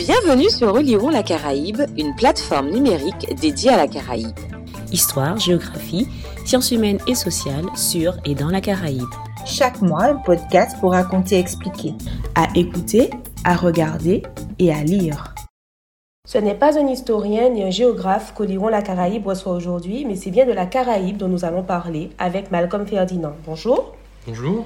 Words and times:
Bienvenue 0.00 0.48
sur 0.48 0.72
Relirons 0.72 1.10
la 1.10 1.22
Caraïbe, 1.22 1.82
une 1.98 2.14
plateforme 2.14 2.70
numérique 2.70 3.34
dédiée 3.38 3.68
à 3.68 3.76
la 3.76 3.86
Caraïbe. 3.86 4.34
Histoire, 4.90 5.36
géographie, 5.36 6.08
sciences 6.46 6.70
humaines 6.70 7.00
et 7.06 7.14
sociales 7.14 7.66
sur 7.74 8.16
et 8.24 8.34
dans 8.34 8.48
la 8.48 8.62
Caraïbe. 8.62 9.04
Chaque 9.44 9.82
mois, 9.82 10.04
un 10.04 10.14
podcast 10.14 10.78
pour 10.80 10.92
raconter 10.92 11.36
et 11.36 11.38
expliquer. 11.38 11.92
À 12.34 12.48
écouter, 12.54 13.10
à 13.44 13.54
regarder 13.54 14.22
et 14.58 14.72
à 14.72 14.82
lire. 14.82 15.34
Ce 16.26 16.38
n'est 16.38 16.54
pas 16.54 16.78
un 16.78 16.88
historien 16.88 17.50
ni 17.50 17.62
un 17.62 17.70
géographe 17.70 18.32
qu'Oliron 18.32 18.68
la 18.68 18.80
Caraïbe 18.80 19.26
reçoit 19.26 19.52
aujourd'hui, 19.52 20.06
mais 20.06 20.16
c'est 20.16 20.30
bien 20.30 20.46
de 20.46 20.52
la 20.52 20.64
Caraïbe 20.64 21.18
dont 21.18 21.28
nous 21.28 21.44
allons 21.44 21.62
parler 21.62 22.08
avec 22.18 22.50
Malcolm 22.50 22.86
Ferdinand. 22.86 23.34
Bonjour. 23.44 23.94
Bonjour. 24.26 24.64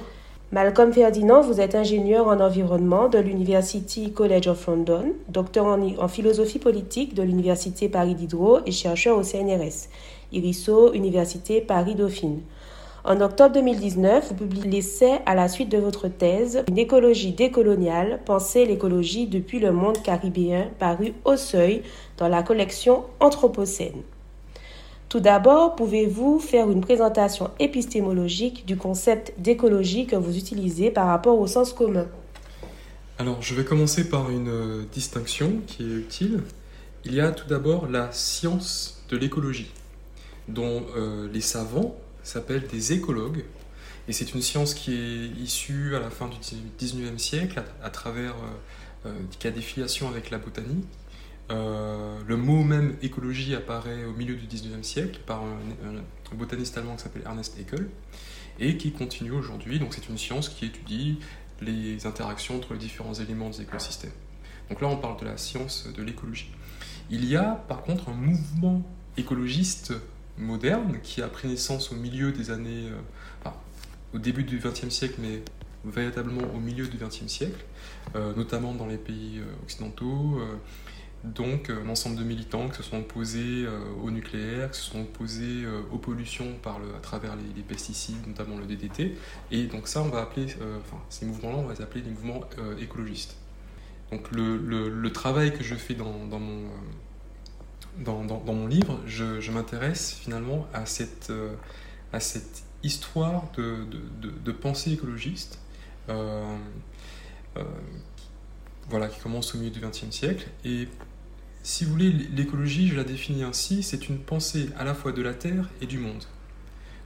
Malcolm 0.51 0.93
Ferdinand, 0.93 1.41
vous 1.41 1.59
êtes 1.59 1.73
ingénieur 1.73 2.27
en 2.27 2.39
environnement 2.39 3.09
de 3.09 3.17
l'University 3.17 4.11
College 4.11 4.47
of 4.47 4.67
London, 4.67 5.13
docteur 5.27 5.65
en, 5.65 6.07
philosophie 6.07 6.59
politique 6.59 7.15
de 7.15 7.23
l'Université 7.23 7.89
Paris 7.89 8.13
Diderot 8.13 8.59
et 8.63 8.71
chercheur 8.71 9.17
au 9.17 9.23
CNRS, 9.23 9.89
IRISO, 10.31 10.93
Université 10.93 11.61
Paris-Dauphine. 11.61 12.41
En 13.03 13.21
octobre 13.21 13.55
2019, 13.55 14.29
vous 14.29 14.35
publiez 14.35 14.69
l'essai 14.69 15.13
à 15.25 15.33
la 15.33 15.47
suite 15.47 15.69
de 15.69 15.79
votre 15.79 16.07
thèse 16.09 16.63
Une 16.69 16.77
écologie 16.77 17.31
décoloniale, 17.31 18.19
penser 18.23 18.65
l'écologie 18.65 19.25
depuis 19.25 19.59
le 19.59 19.71
monde 19.71 20.01
caribéen, 20.03 20.67
paru 20.77 21.13
au 21.25 21.37
seuil 21.37 21.81
dans 22.17 22.27
la 22.27 22.43
collection 22.43 23.03
Anthropocène. 23.19 24.03
Tout 25.09 25.19
d'abord, 25.19 25.75
pouvez-vous 25.75 26.39
faire 26.39 26.69
une 26.69 26.81
présentation 26.81 27.51
épistémologique 27.59 28.65
du 28.65 28.75
concept 28.75 29.33
d'écologie 29.37 30.07
que 30.07 30.15
vous 30.15 30.37
utilisez 30.37 30.89
par 30.89 31.07
rapport 31.07 31.39
au 31.39 31.47
sens 31.47 31.73
commun? 31.73 32.07
Alors, 33.17 33.41
je 33.41 33.53
vais 33.53 33.63
commencer 33.63 34.09
par 34.09 34.29
une 34.29 34.49
euh, 34.49 34.83
distinction 34.91 35.61
qui 35.67 35.83
est 35.83 35.95
utile. 35.95 36.41
Il 37.05 37.13
y 37.13 37.21
a 37.21 37.31
tout 37.31 37.47
d'abord 37.47 37.87
la 37.87 38.11
science 38.11 39.03
de 39.09 39.15
l'écologie, 39.15 39.71
dont 40.47 40.83
euh, 40.97 41.29
les 41.31 41.39
savants 41.39 41.95
s'appellent 42.23 42.67
des 42.67 42.91
écologues. 42.91 43.45
Et 44.07 44.13
c'est 44.13 44.33
une 44.33 44.41
science 44.41 44.73
qui 44.73 44.93
est 44.93 45.41
issue 45.41 45.95
à 45.95 45.99
la 45.99 46.09
fin 46.09 46.27
du 46.27 46.37
19e 46.85 47.17
siècle, 47.17 47.63
à, 47.83 47.89
travers, 47.89 48.35
euh, 49.05 49.13
qui 49.39 49.47
a 49.47 49.51
des 49.51 49.61
filiations 49.61 50.09
avec 50.09 50.29
la 50.29 50.39
botanique, 50.39 50.85
euh, 51.51 52.17
le 52.27 52.37
mot 52.37 52.63
même 52.63 52.95
écologie 53.03 53.53
apparaît 53.53 54.03
au 54.05 54.13
milieu 54.13 54.35
du 54.35 54.47
19e 54.47 54.81
siècle 54.81 55.19
par 55.25 55.43
un, 55.43 56.35
botaniste 56.35 56.77
allemand 56.77 56.95
qui 56.95 57.03
s'appelle 57.03 57.21
Ernest 57.25 57.57
Haeckel 57.59 57.87
et 58.59 58.77
qui 58.77 58.91
continue 58.91 59.31
aujourd'hui. 59.31 59.79
Donc 59.79 59.93
c'est 59.93 60.09
une 60.09 60.17
science 60.17 60.49
qui 60.49 60.65
étudie 60.65 61.19
les 61.61 62.07
interactions 62.07 62.57
entre 62.57 62.73
les 62.73 62.79
différents 62.79 63.13
éléments 63.13 63.49
des 63.49 63.61
écosystèmes. 63.61 64.11
Donc 64.69 64.81
là 64.81 64.87
on 64.87 64.97
parle 64.97 65.19
de 65.19 65.25
la 65.25 65.37
science 65.37 65.87
de 65.95 66.01
l'écologie. 66.01 66.51
Il 67.11 67.25
y 67.25 67.35
a 67.35 67.63
par 67.67 67.83
contre 67.83 68.09
un 68.09 68.13
mouvement 68.13 68.81
écologiste 69.15 69.93
moderne 70.37 70.99
qui 71.03 71.21
a 71.21 71.27
pris 71.27 71.47
naissance 71.47 71.91
au 71.91 71.95
milieu 71.95 72.31
des 72.31 72.49
années, 72.49 72.89
euh, 72.89 73.49
au 74.13 74.17
début 74.17 74.43
du 74.43 74.57
XXe 74.57 74.89
siècle, 74.89 75.15
mais 75.19 75.43
véritablement 75.85 76.41
au 76.55 76.59
milieu 76.59 76.87
du 76.87 76.97
XXe 76.97 77.27
siècle, 77.27 77.63
euh, 78.15 78.33
notamment 78.35 78.73
dans 78.73 78.87
les 78.87 78.97
pays 78.97 79.39
occidentaux 79.63 80.39
donc 81.33 81.69
un 81.69 81.89
ensemble 81.89 82.17
de 82.17 82.23
militants 82.23 82.69
qui 82.69 82.77
se 82.77 82.83
sont 82.83 82.99
opposés 82.99 83.65
euh, 83.65 83.79
au 84.03 84.11
nucléaire, 84.11 84.71
qui 84.71 84.79
se 84.79 84.91
sont 84.91 85.01
opposés 85.01 85.63
euh, 85.63 85.81
aux 85.91 85.97
pollutions 85.97 86.53
par 86.61 86.79
le, 86.79 86.93
à 86.95 86.99
travers 86.99 87.35
les, 87.35 87.63
pesticides, 87.63 88.27
notamment 88.27 88.57
le 88.57 88.65
DDT. 88.65 89.17
Et 89.51 89.63
donc 89.65 89.87
ça, 89.87 90.01
on 90.01 90.09
va 90.09 90.21
appeler, 90.21 90.47
euh, 90.61 90.77
enfin 90.79 91.01
ces 91.09 91.25
mouvements-là, 91.25 91.57
on 91.57 91.63
va 91.63 91.73
les 91.73 91.81
appeler 91.81 92.01
des 92.01 92.11
mouvements 92.11 92.41
écologistes. 92.79 93.35
Donc 94.11 94.31
le, 94.31 94.57
le, 94.57 95.11
travail 95.11 95.51
que 95.51 95.63
je 95.63 95.73
fais 95.73 95.95
dans, 95.95 96.25
dans 96.27 96.39
mon, 96.39 96.65
dans, 97.97 98.23
dans, 98.23 98.53
mon 98.53 98.67
livre, 98.67 98.99
je, 99.07 99.51
m'intéresse 99.51 100.13
finalement 100.21 100.67
à 100.73 100.85
cette, 100.85 101.33
à 102.13 102.19
cette 102.19 102.63
histoire 102.83 103.49
de, 103.57 103.83
de, 104.21 104.29
de, 104.29 104.51
pensée 104.51 104.91
écologiste. 104.93 105.59
voilà, 108.87 109.07
qui 109.07 109.19
commence 109.21 109.55
au 109.55 109.57
milieu 109.57 109.71
du 109.71 109.79
XXe 109.79 110.11
siècle. 110.11 110.47
Et 110.63 110.87
si 111.65 111.83
vous 111.83 111.93
voulez, 111.93 112.11
l'écologie, 112.11 112.89
je 112.89 112.95
la 112.95 113.03
définis 113.03 113.41
ainsi, 113.41 113.81
c'est 113.81 114.07
une 114.07 114.19
pensée 114.19 114.69
à 114.77 114.83
la 114.83 114.93
fois 114.93 115.11
de 115.11 115.23
la 115.23 115.33
Terre 115.33 115.67
et 115.81 115.87
du 115.87 115.97
monde. 115.97 116.23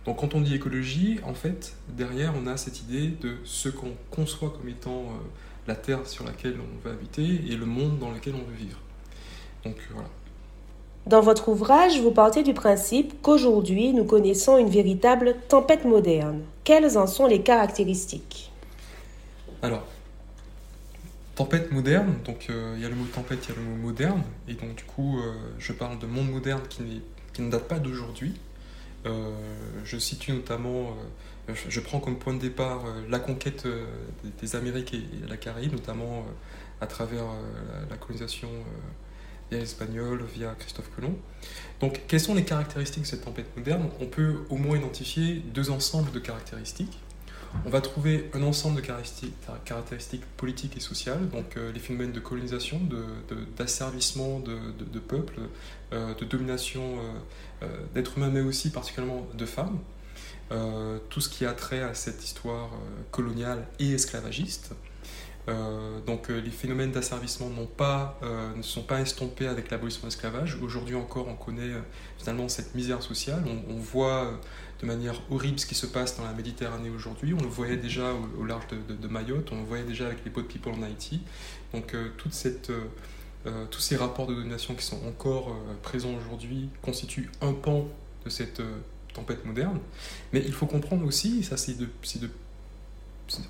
Donc 0.05 0.17
quand 0.17 0.35
on 0.35 0.41
dit 0.41 0.53
écologie, 0.53 1.17
en 1.25 1.33
fait, 1.33 1.77
derrière, 1.87 2.33
on 2.37 2.45
a 2.45 2.57
cette 2.57 2.81
idée 2.81 3.07
de 3.07 3.37
ce 3.45 3.69
qu'on 3.69 3.93
conçoit 4.11 4.49
comme 4.49 4.67
étant 4.67 5.03
euh, 5.03 5.27
la 5.65 5.75
Terre 5.75 6.05
sur 6.05 6.25
laquelle 6.25 6.57
on 6.59 6.85
veut 6.85 6.93
habiter 6.93 7.23
et 7.23 7.55
le 7.55 7.65
monde 7.65 7.99
dans 7.99 8.11
lequel 8.11 8.33
on 8.35 8.49
veut 8.49 8.57
vivre. 8.57 8.79
Donc 9.63 9.77
voilà. 9.93 10.09
Dans 11.07 11.21
votre 11.21 11.47
ouvrage, 11.47 12.01
vous 12.01 12.11
partez 12.11 12.43
du 12.43 12.53
principe 12.53 13.21
qu'aujourd'hui, 13.21 13.93
nous 13.93 14.03
connaissons 14.03 14.57
une 14.57 14.69
véritable 14.69 15.37
tempête 15.47 15.85
moderne. 15.85 16.41
Quelles 16.65 16.97
en 16.97 17.07
sont 17.07 17.27
les 17.27 17.43
caractéristiques? 17.43 18.51
Alors, 19.61 19.87
Tempête 21.39 21.71
moderne, 21.71 22.15
donc 22.25 22.47
euh, 22.49 22.73
il 22.75 22.83
y 22.83 22.85
a 22.85 22.89
le 22.89 22.95
mot 22.95 23.05
tempête, 23.05 23.39
il 23.45 23.51
y 23.51 23.53
a 23.53 23.55
le 23.55 23.65
mot 23.65 23.75
moderne, 23.77 24.23
et 24.49 24.55
donc 24.55 24.75
du 24.75 24.83
coup 24.83 25.19
euh, 25.19 25.31
je 25.57 25.71
parle 25.71 25.97
de 25.97 26.05
monde 26.05 26.29
moderne 26.29 26.61
qui, 26.67 27.01
qui 27.31 27.41
ne 27.41 27.49
date 27.49 27.65
pas 27.65 27.79
d'aujourd'hui. 27.79 28.33
Euh, 29.05 29.31
je 29.85 29.97
situe 29.97 30.33
notamment, 30.33 30.97
je 31.47 31.79
prends 31.79 32.01
comme 32.01 32.19
point 32.19 32.33
de 32.33 32.39
départ 32.39 32.83
la 33.07 33.19
conquête 33.19 33.65
des 34.41 34.57
Amériques 34.57 34.93
et 34.93 35.05
la 35.29 35.37
Caraïbe, 35.37 35.71
notamment 35.71 36.25
à 36.81 36.87
travers 36.87 37.23
la 37.89 37.95
colonisation 37.95 38.49
via 39.49 39.59
l'espagnol, 39.59 40.21
via 40.35 40.53
Christophe 40.59 40.89
Colomb. 40.93 41.15
Donc 41.79 42.01
quelles 42.09 42.19
sont 42.19 42.35
les 42.35 42.43
caractéristiques 42.43 43.03
de 43.03 43.07
cette 43.07 43.23
tempête 43.23 43.55
moderne? 43.55 43.87
On 44.01 44.07
peut 44.07 44.39
au 44.49 44.57
moins 44.57 44.75
identifier 44.75 45.35
deux 45.53 45.69
ensembles 45.69 46.11
de 46.11 46.19
caractéristiques 46.19 46.99
on 47.65 47.69
va 47.69 47.81
trouver 47.81 48.29
un 48.33 48.43
ensemble 48.43 48.81
de 48.81 48.87
caractéristiques, 49.65 50.25
politiques 50.37 50.77
et 50.77 50.79
sociales, 50.79 51.29
donc 51.29 51.57
euh, 51.57 51.71
les 51.71 51.79
phénomènes 51.79 52.11
de 52.11 52.19
colonisation, 52.19 52.79
d'asservissement 53.57 54.39
de, 54.39 54.57
de, 54.91 54.99
peuples, 54.99 55.39
euh, 55.93 56.13
de 56.15 56.25
domination 56.25 56.99
euh, 57.61 57.67
d'êtres 57.93 58.17
humains, 58.17 58.29
mais 58.29 58.41
aussi 58.41 58.71
particulièrement 58.71 59.27
de 59.33 59.45
femmes. 59.45 59.79
tout 61.09 61.21
ce 61.21 61.29
qui 61.29 61.45
a 61.45 61.53
trait 61.53 61.83
à 61.83 61.93
cette 61.93 62.23
histoire 62.23 62.69
coloniale 63.11 63.67
et 63.79 63.91
esclavagiste. 63.91 64.71
donc 66.07 66.29
les 66.29 66.51
phénomènes 66.51 66.91
d'asservissement 66.91 67.49
ne 67.49 68.61
sont 68.61 68.83
pas 68.83 68.99
estompés 68.99 69.47
avec 69.47 69.69
l'abolition 69.69 70.01
de 70.01 70.07
l'esclavage. 70.07 70.57
Aujourd'hui 70.61 70.95
encore, 70.95 71.27
on 71.27 71.35
connaît 71.35 71.73
finalement 72.17 72.49
cette 72.49 72.73
misère 72.73 73.03
sociale. 73.03 73.43
On 73.69 73.77
voit 73.77 74.39
de 74.81 74.85
manière 74.85 75.21
horrible 75.29 75.59
ce 75.59 75.65
qui 75.65 75.75
se 75.75 75.85
passe 75.85 76.17
dans 76.17 76.23
la 76.23 76.33
Méditerranée 76.33 76.89
aujourd'hui. 76.89 77.33
On 77.33 77.41
le 77.41 77.49
voyait 77.49 77.77
déjà 77.77 78.13
au, 78.39 78.45
large 78.45 78.63
de, 78.67 79.07
Mayotte, 79.07 79.51
on 79.51 79.57
le 79.57 79.65
voyait 79.65 79.83
déjà 79.83 80.05
avec 80.05 80.23
les 80.23 80.31
boat 80.31 80.43
people 80.43 80.73
en 80.73 80.83
Haïti. 80.83 81.21
Donc 81.73 81.93
euh, 81.93 82.09
toute 82.17 82.33
cette, 82.33 82.69
euh, 82.69 82.85
euh, 83.45 83.65
tous 83.69 83.81
ces 83.81 83.97
rapports 83.97 84.27
de 84.27 84.33
domination 84.33 84.75
qui 84.75 84.85
sont 84.85 84.99
encore 85.05 85.55
présents 85.81 86.13
aujourd'hui 86.15 86.69
constituent 86.81 87.29
un 87.41 87.53
pan 87.53 87.87
de 88.23 88.29
cette 88.29 88.61
tempête 89.13 89.45
moderne. 89.45 89.79
Mais 90.31 90.41
il 90.45 90.53
faut 90.53 90.65
comprendre 90.65 91.05
aussi, 91.05 91.43
ça 91.43 91.57
c'est 91.57 91.77
de, 91.77 91.85
de, 91.85 92.29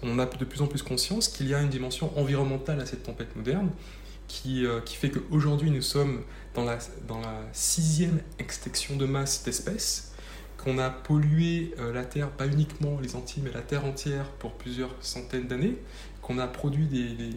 on 0.01 0.18
a 0.18 0.25
de 0.25 0.45
plus 0.45 0.62
en 0.62 0.68
plus 0.68 0.81
conscience 0.81 1.28
qu'il 1.28 1.47
y 1.47 1.53
a 1.53 1.62
une 1.62 1.69
dimension 1.69 2.18
environnementale 2.18 2.79
à 2.81 2.85
cette 2.85 3.03
tempête 3.03 3.35
moderne 3.35 3.69
qui, 4.28 4.66
qui 4.85 4.95
fait 4.95 5.09
qu'aujourd'hui 5.09 5.72
nous 5.72 5.81
sommes 5.81 6.22
dans 6.53 6.63
la, 6.63 6.78
dans 7.07 7.19
la 7.19 7.41
sixième 7.51 8.19
extinction 8.38 8.95
de 8.95 9.06
masse 9.06 9.44
d'espèces 9.44 10.09
qu'on 10.64 10.78
a 10.78 10.90
pollué 10.90 11.74
euh, 11.80 11.94
la 11.94 12.03
Terre, 12.03 12.30
pas 12.30 12.47
uniquement 12.47 13.00
les 13.02 13.16
Antilles, 13.16 13.44
mais 13.44 13.52
la 13.52 13.62
Terre 13.62 13.86
entière 13.86 14.25
pour 14.40 14.53
plusieurs 14.53 14.94
centaines 15.00 15.47
d'années, 15.47 15.78
qu'on 16.22 16.38
a 16.38 16.47
produit 16.47 16.86
des, 16.86 17.30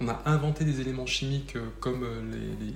on 0.00 0.08
a 0.08 0.22
inventé 0.26 0.64
des 0.64 0.80
éléments 0.80 1.06
chimiques 1.06 1.56
euh, 1.56 1.66
comme 1.80 2.04
euh, 2.04 2.22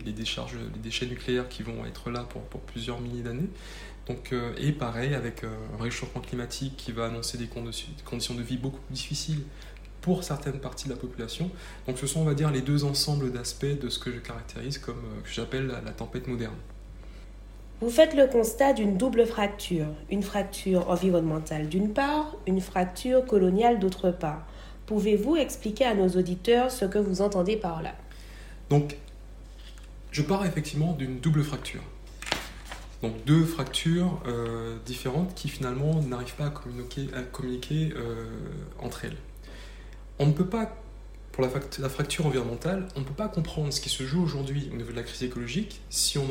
les, 0.05 0.13
décharges, 0.13 0.57
les 0.75 0.81
déchets 0.81 1.07
nucléaires 1.07 1.49
qui 1.49 1.63
vont 1.63 1.87
être 1.87 2.11
là 2.11 2.27
pour, 2.29 2.43
plusieurs 2.63 3.01
milliers 3.01 3.23
d'années. 3.23 3.49
Donc, 4.07 4.35
et 4.59 4.73
pareil, 4.73 5.15
avec 5.15 5.45
un 5.45 5.83
réchauffement 5.83 6.21
climatique 6.21 6.77
qui 6.77 6.93
va 6.93 7.07
annoncer 7.07 7.39
des 7.39 7.47
conditions 7.47 8.35
de 8.35 8.43
vie 8.43 8.59
beaucoup 8.59 8.81
plus 8.81 8.93
difficiles 8.93 9.41
pour 10.03 10.25
certaines 10.25 10.61
parties 10.61 10.89
de 10.89 10.93
la 10.93 10.99
population. 10.99 11.51
Donc 11.87 11.97
ce 11.97 12.07
sont, 12.07 12.21
on 12.21 12.25
va 12.25 12.35
dire, 12.35 12.51
les 12.51 12.61
deux 12.61 12.85
ensembles 12.85 13.33
d'aspects 13.33 13.65
de 13.65 13.89
ce 13.89 13.99
que 13.99 14.13
je 14.13 14.19
caractérise 14.19 14.77
comme, 14.77 15.01
que 15.23 15.31
j'appelle 15.31 15.69
la 15.69 15.93
tempête 15.93 16.27
moderne. 16.27 16.53
Vous 17.81 17.91
faites 17.91 18.15
le 18.15 18.27
constat 18.27 18.73
d'une 18.73 18.97
double 18.97 19.27
fracture, 19.27 19.89
une 20.11 20.23
fracture 20.23 20.89
environnementale 20.89 21.69
d'une 21.69 21.93
part, 21.93 22.37
une 22.47 22.61
fracture 22.61 23.27
coloniale 23.27 23.79
d'autre 23.79 24.11
part. 24.11 24.47
Pouvez-vous 24.87 25.37
expliquer 25.37 25.85
à 25.85 25.95
nos 25.95 26.09
auditeurs 26.09 26.71
ce 26.71 26.85
que 26.85 26.99
vous 26.99 27.21
entendez 27.21 27.57
par 27.57 27.83
là? 27.83 27.95
Donc, 28.71 28.97
je 30.13 30.23
pars 30.23 30.47
effectivement 30.47 30.93
d'une 30.93 31.19
double 31.19 31.43
fracture. 31.43 31.83
Donc 33.03 33.23
deux 33.27 33.45
fractures 33.45 34.23
euh, 34.27 34.79
différentes 34.87 35.35
qui 35.35 35.49
finalement 35.49 36.01
n'arrivent 36.01 36.37
pas 36.37 36.47
à 36.47 36.51
communiquer, 36.51 37.93
euh, 37.97 38.25
entre 38.81 39.05
elles. 39.05 39.17
On 40.19 40.27
ne 40.27 40.33
peut 40.33 40.47
pas 40.47 40.75
pour 41.33 41.45
la, 41.45 41.51
la 41.81 41.89
fracture 41.89 42.25
environnementale, 42.27 42.89
on 42.97 43.01
ne 43.01 43.05
peut 43.05 43.13
pas 43.13 43.29
comprendre 43.29 43.73
ce 43.73 43.81
qui 43.81 43.91
se 43.91 44.05
joue 44.05 44.23
aujourd'hui 44.23 44.71
au 44.73 44.77
niveau 44.77 44.93
de 44.93 44.97
la 44.97 45.03
crise 45.03 45.25
écologique 45.25 45.83
si 45.91 46.17
on 46.17 46.25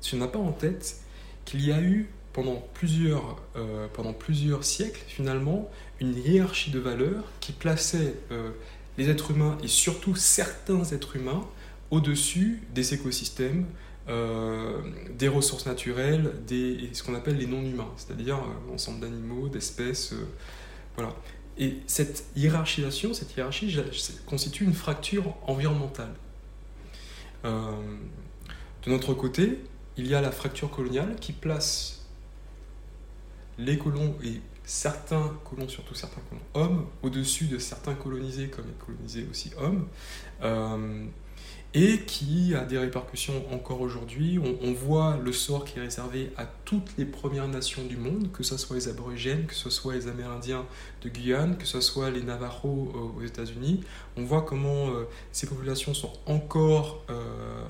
si 0.00 0.16
n'a 0.16 0.28
pas 0.28 0.38
en 0.38 0.52
tête 0.52 0.96
qu'il 1.44 1.64
y 1.64 1.72
a 1.72 1.80
eu 1.80 2.08
pendant 2.32 2.62
plusieurs, 2.74 3.36
euh, 3.56 3.88
pendant 3.92 4.12
plusieurs 4.12 4.64
siècles, 4.64 5.02
finalement, 5.06 5.70
une 6.00 6.16
hiérarchie 6.16 6.70
de 6.70 6.78
valeurs 6.78 7.24
qui 7.40 7.52
plaçait 7.52 8.14
euh, 8.30 8.50
les 8.98 9.10
êtres 9.10 9.32
humains 9.32 9.58
et 9.62 9.68
surtout 9.68 10.14
certains 10.14 10.84
êtres 10.84 11.16
humains 11.16 11.46
au-dessus 11.90 12.62
des 12.72 12.94
écosystèmes, 12.94 13.66
euh, 14.08 14.80
des 15.18 15.28
ressources 15.28 15.66
naturelles, 15.66 16.32
des, 16.46 16.90
ce 16.92 17.02
qu'on 17.02 17.14
appelle 17.14 17.36
les 17.36 17.46
non-humains, 17.46 17.90
c'est-à-dire 17.96 18.38
l'ensemble 18.68 19.00
d'animaux, 19.00 19.48
d'espèces. 19.48 20.14
voilà. 20.96 21.14
Et 21.58 21.78
cette 21.86 22.24
hiérarchisation, 22.36 23.12
cette 23.12 23.36
hiérarchie 23.36 23.76
constitue 24.24 24.64
une 24.64 24.72
fracture 24.72 25.34
environnementale. 25.46 26.14
de 27.44 28.90
notre 28.90 29.12
côté, 29.14 29.58
il 29.96 30.06
y 30.06 30.14
a 30.14 30.20
la 30.20 30.30
fracture 30.30 30.70
coloniale 30.70 31.16
qui 31.20 31.32
place 31.32 32.06
les 33.58 33.78
colons 33.78 34.16
et 34.24 34.40
certains 34.64 35.36
colons, 35.44 35.68
surtout 35.68 35.94
certains 35.94 36.20
colons 36.28 36.42
hommes, 36.54 36.86
au-dessus 37.02 37.46
de 37.46 37.58
certains 37.58 37.94
colonisés 37.94 38.48
comme 38.48 38.66
les 38.66 38.86
colonisés 38.86 39.26
aussi 39.30 39.50
hommes. 39.58 39.88
Euh, 40.42 41.04
et 41.72 42.00
qui 42.00 42.54
a 42.56 42.64
des 42.64 42.78
répercussions 42.78 43.44
encore 43.52 43.80
aujourd'hui. 43.80 44.40
On, 44.40 44.72
voit 44.72 45.18
le 45.22 45.32
sort 45.32 45.64
qui 45.64 45.78
est 45.78 45.82
réservé 45.82 46.32
à 46.36 46.44
toutes 46.64 46.96
les 46.98 47.04
Premières 47.04 47.46
Nations 47.46 47.84
du 47.84 47.96
monde, 47.96 48.32
que 48.32 48.42
ce 48.42 48.56
soit 48.56 48.76
les 48.76 48.88
Aborigènes, 48.88 49.46
que 49.46 49.54
ce 49.54 49.70
soit 49.70 49.94
les 49.94 50.08
Amérindiens 50.08 50.66
de 51.02 51.08
Guyane, 51.08 51.56
que 51.56 51.66
ce 51.66 51.80
soit 51.80 52.10
les 52.10 52.22
Navajos 52.22 52.92
euh, 52.94 53.18
aux 53.18 53.22
États-Unis. 53.22 53.84
On 54.16 54.24
voit 54.24 54.42
comment 54.42 54.88
euh, 54.88 55.04
ces 55.30 55.46
populations 55.46 55.94
sont 55.94 56.12
encore 56.26 57.04
euh, 57.08 57.62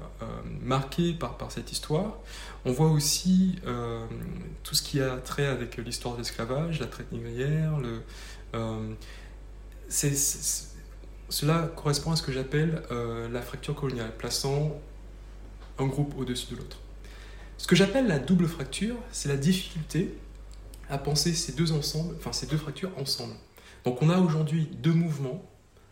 marquées 0.63 1.13
par, 1.13 1.37
cette 1.51 1.71
histoire. 1.71 2.19
On 2.65 2.73
voit 2.73 2.91
aussi 2.91 3.57
tout 4.63 4.75
ce 4.75 4.83
qui 4.83 5.01
a 5.01 5.17
trait 5.17 5.47
avec 5.47 5.77
l'histoire 5.79 6.15
de 6.15 6.21
l'esclavage, 6.21 6.79
la 6.81 6.87
traite 6.87 7.11
négrière, 7.13 7.73
cela 11.31 11.71
correspond 11.77 12.13
à 12.13 12.17
ce 12.17 12.23
que 12.23 12.33
j'appelle 12.33 12.83
euh, 12.91 13.29
la 13.29 13.41
fracture 13.41 13.75
coloniale, 13.75 14.15
plaçant 14.17 14.79
un 15.79 15.87
groupe 15.87 16.15
au-dessus 16.19 16.53
de 16.53 16.59
l'autre. 16.59 16.79
Ce 17.57 17.67
que 17.67 17.77
j'appelle 17.77 18.07
la 18.07 18.19
double 18.19 18.49
fracture, 18.49 18.97
c'est 19.13 19.29
la 19.29 19.37
difficulté 19.37 20.15
à 20.89 20.99
penser 20.99 21.33
ces 21.33 21.53
deux 21.53 21.73
ensembles, 21.73 22.15
enfin 22.19 22.33
ces 22.33 22.47
deux 22.47 22.57
fractures 22.57 22.91
ensemble. 22.99 23.35
Donc 23.85 24.03
on 24.03 24.11
a 24.11 24.19
aujourd'hui 24.19 24.69
deux 24.83 24.93
mouvements 24.93 25.43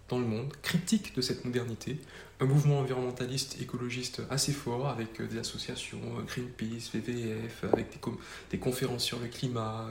dans 0.08 0.18
le 0.18 0.24
monde 0.24 0.52
critiques 0.62 1.14
de 1.14 1.20
cette 1.20 1.44
modernité, 1.44 1.98
un 2.40 2.46
mouvement 2.46 2.80
environnementaliste 2.80 3.60
écologiste 3.60 4.22
assez 4.30 4.52
fort 4.52 4.88
avec 4.88 5.20
euh, 5.20 5.26
des 5.26 5.38
associations 5.38 6.00
euh, 6.18 6.22
Greenpeace, 6.22 6.90
WWF, 6.94 7.64
avec 7.72 7.90
des, 7.90 7.98
des 8.50 8.58
conférences 8.58 9.04
sur 9.04 9.20
le 9.20 9.28
climat, 9.28 9.88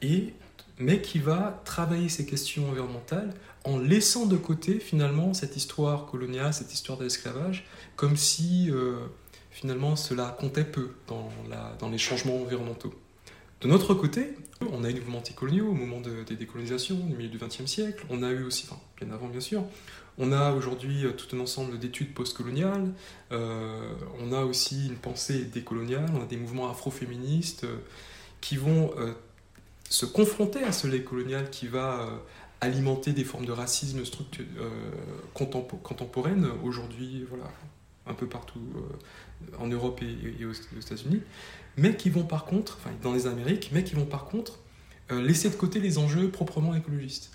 et 0.00 0.32
mais 0.78 1.02
qui 1.02 1.18
va 1.18 1.60
travailler 1.64 2.08
ces 2.08 2.26
questions 2.26 2.68
environnementales 2.68 3.34
en 3.64 3.78
laissant 3.78 4.26
de 4.26 4.36
côté 4.36 4.78
finalement 4.78 5.34
cette 5.34 5.56
histoire 5.56 6.06
coloniale, 6.06 6.54
cette 6.54 6.72
histoire 6.72 6.98
de 6.98 7.04
l'esclavage, 7.04 7.66
comme 7.96 8.16
si 8.16 8.70
euh, 8.70 8.96
finalement 9.50 9.96
cela 9.96 10.36
comptait 10.38 10.64
peu 10.64 10.90
dans, 11.06 11.30
les 11.90 11.98
changements 11.98 12.40
environnementaux. 12.40 12.94
De 13.60 13.68
notre 13.68 13.94
côté, 13.94 14.34
on 14.72 14.84
a 14.84 14.90
eu 14.90 14.94
des 14.94 15.00
mouvements 15.00 15.18
anticoloniaux 15.18 15.68
au 15.68 15.74
moment 15.74 16.00
des 16.00 16.36
décolonisations, 16.36 16.96
au 16.96 17.16
milieu 17.16 17.28
du 17.28 17.38
XXe 17.38 17.66
siècle. 17.66 18.06
On 18.08 18.22
a 18.22 18.30
eu 18.30 18.44
aussi, 18.44 18.68
bien 19.00 19.10
avant 19.10 19.26
bien 19.26 19.40
sûr, 19.40 19.64
on 20.18 20.32
a 20.32 20.52
aujourd'hui 20.52 21.06
euh, 21.06 21.12
tout 21.12 21.34
un 21.36 21.40
ensemble 21.40 21.78
d'études 21.78 22.12
postcoloniales. 22.12 22.92
Euh, 23.30 23.94
on 24.20 24.32
a 24.32 24.42
aussi 24.42 24.88
une 24.88 24.96
pensée 24.96 25.44
décoloniale. 25.44 26.10
On 26.14 26.22
a 26.22 26.26
des 26.26 26.36
mouvements 26.36 26.68
afroféministes 26.68 27.64
euh, 27.64 27.76
qui 28.40 28.56
vont 28.56 28.92
se 29.88 30.06
confronter 30.06 30.62
à 30.62 30.72
ce 30.72 30.86
lait 30.86 31.02
colonial 31.02 31.50
qui 31.50 31.66
va 31.66 32.00
euh, 32.00 32.06
alimenter 32.60 33.12
des 33.12 33.24
formes 33.24 33.46
de 33.46 33.52
racisme 33.52 34.00
euh, 34.00 34.70
contemporaines 35.34 36.48
aujourd'hui, 36.62 37.24
voilà, 37.28 37.50
un 38.06 38.14
peu 38.14 38.26
partout 38.26 38.60
euh, 38.76 39.56
en 39.58 39.66
Europe 39.66 40.00
et, 40.02 40.44
aux, 40.44 40.52
États-Unis, 40.78 41.22
mais 41.76 41.96
qui 41.96 42.10
vont 42.10 42.24
par 42.24 42.44
contre, 42.44 42.78
enfin 42.80 42.94
dans 43.02 43.12
les 43.12 43.26
Amériques, 43.26 43.70
mais 43.72 43.84
qui 43.84 43.94
vont 43.94 44.06
par 44.06 44.26
contre 44.26 44.58
laisser 45.10 45.48
de 45.48 45.54
côté 45.54 45.80
les 45.80 45.96
enjeux 45.96 46.28
proprement 46.28 46.74
écologistes. 46.74 47.30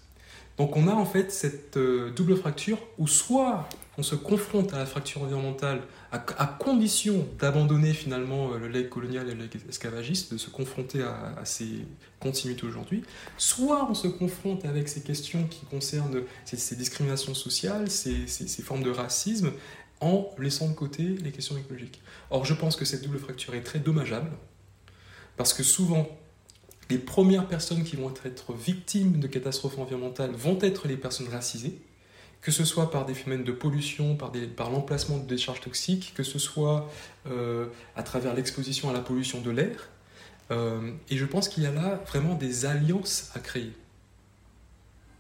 Donc 0.58 0.78
on 0.78 0.88
a 0.88 0.94
en 0.94 1.06
fait 1.06 1.32
cette 1.32 1.76
double 1.76 2.36
fracture 2.38 2.78
où 3.00 3.08
soit 3.08 3.68
on 3.98 4.04
se 4.04 4.16
confronte 4.16 4.74
à 4.74 4.80
la 4.80 4.86
fracture 4.86 5.22
environnementale 5.22 5.82
à, 6.12 6.20
condition 6.60 7.28
d'abandonner 7.40 7.94
finalement 7.94 8.54
euh, 8.54 8.60
le 8.60 8.68
legs 8.68 8.90
colonial 8.90 9.28
et 9.30 9.34
le 9.34 9.44
legs 9.44 9.58
esclavagiste, 9.68 10.34
de 10.34 10.38
se 10.38 10.50
confronter 10.50 11.02
à, 11.02 11.44
ces 11.44 11.86
continuités 12.20 12.66
aujourd'hui, 12.66 13.04
soit 13.38 13.90
on 13.90 13.94
se 13.94 14.08
confronte 14.08 14.66
avec 14.66 14.88
ces 14.90 15.02
questions 15.02 15.46
qui 15.48 15.66
concernent 15.66 16.22
ces, 16.46 16.76
discriminations 16.76 17.34
sociales, 17.34 17.90
ces, 17.90 18.28
formes 18.64 18.84
de 18.84 18.92
racisme, 18.92 19.52
en 20.02 20.30
laissant 20.38 20.68
de 20.68 20.74
côté 20.74 21.04
les 21.04 21.32
questions 21.32 21.58
écologiques. 21.58 22.02
Or, 22.30 22.46
je 22.46 22.54
pense 22.54 22.76
que 22.76 22.86
cette 22.86 23.04
double 23.04 23.20
fracture 23.20 23.56
est 23.56 23.64
très 23.64 23.80
dommageable, 23.80 24.32
parce 25.38 25.54
que 25.54 25.64
souvent, 25.64 26.08
les 26.90 26.98
premières 26.98 27.48
personnes 27.48 27.84
qui 27.84 27.96
vont 27.96 28.14
être 28.26 28.54
victimes 28.54 29.20
de 29.20 29.28
catastrophes 29.28 29.80
environnementales 29.80 30.32
vont 30.32 30.60
être 30.62 30.88
les 30.88 30.98
personnes 30.98 31.30
racisées, 31.30 31.80
que 32.44 32.52
ce 32.52 32.66
soit 32.66 32.92
par 32.92 33.06
des 33.06 33.14
phénomènes 33.14 33.46
de 33.46 33.54
pollution, 33.54 34.16
par, 34.18 34.32
par 34.58 34.70
l'emplacement 34.70 35.18
de 35.18 35.26
décharges 35.26 35.62
toxiques, 35.62 36.14
que 36.14 36.24
ce 36.24 36.38
soit 36.38 36.90
euh, 37.26 37.68
à 37.96 38.04
travers 38.04 38.34
l'exposition 38.34 38.90
à 38.90 38.94
la 38.94 39.00
pollution 39.00 39.40
de 39.40 39.50
l'air. 39.50 39.90
Euh, 40.52 40.92
et 41.10 41.16
je 41.16 41.26
pense 41.26 41.48
qu'il 41.48 41.64
y 41.64 41.66
a 41.66 41.72
là 41.72 42.02
vraiment 42.06 42.36
des 42.36 42.66
alliances 42.66 43.32
à 43.34 43.40
créer. 43.40 43.72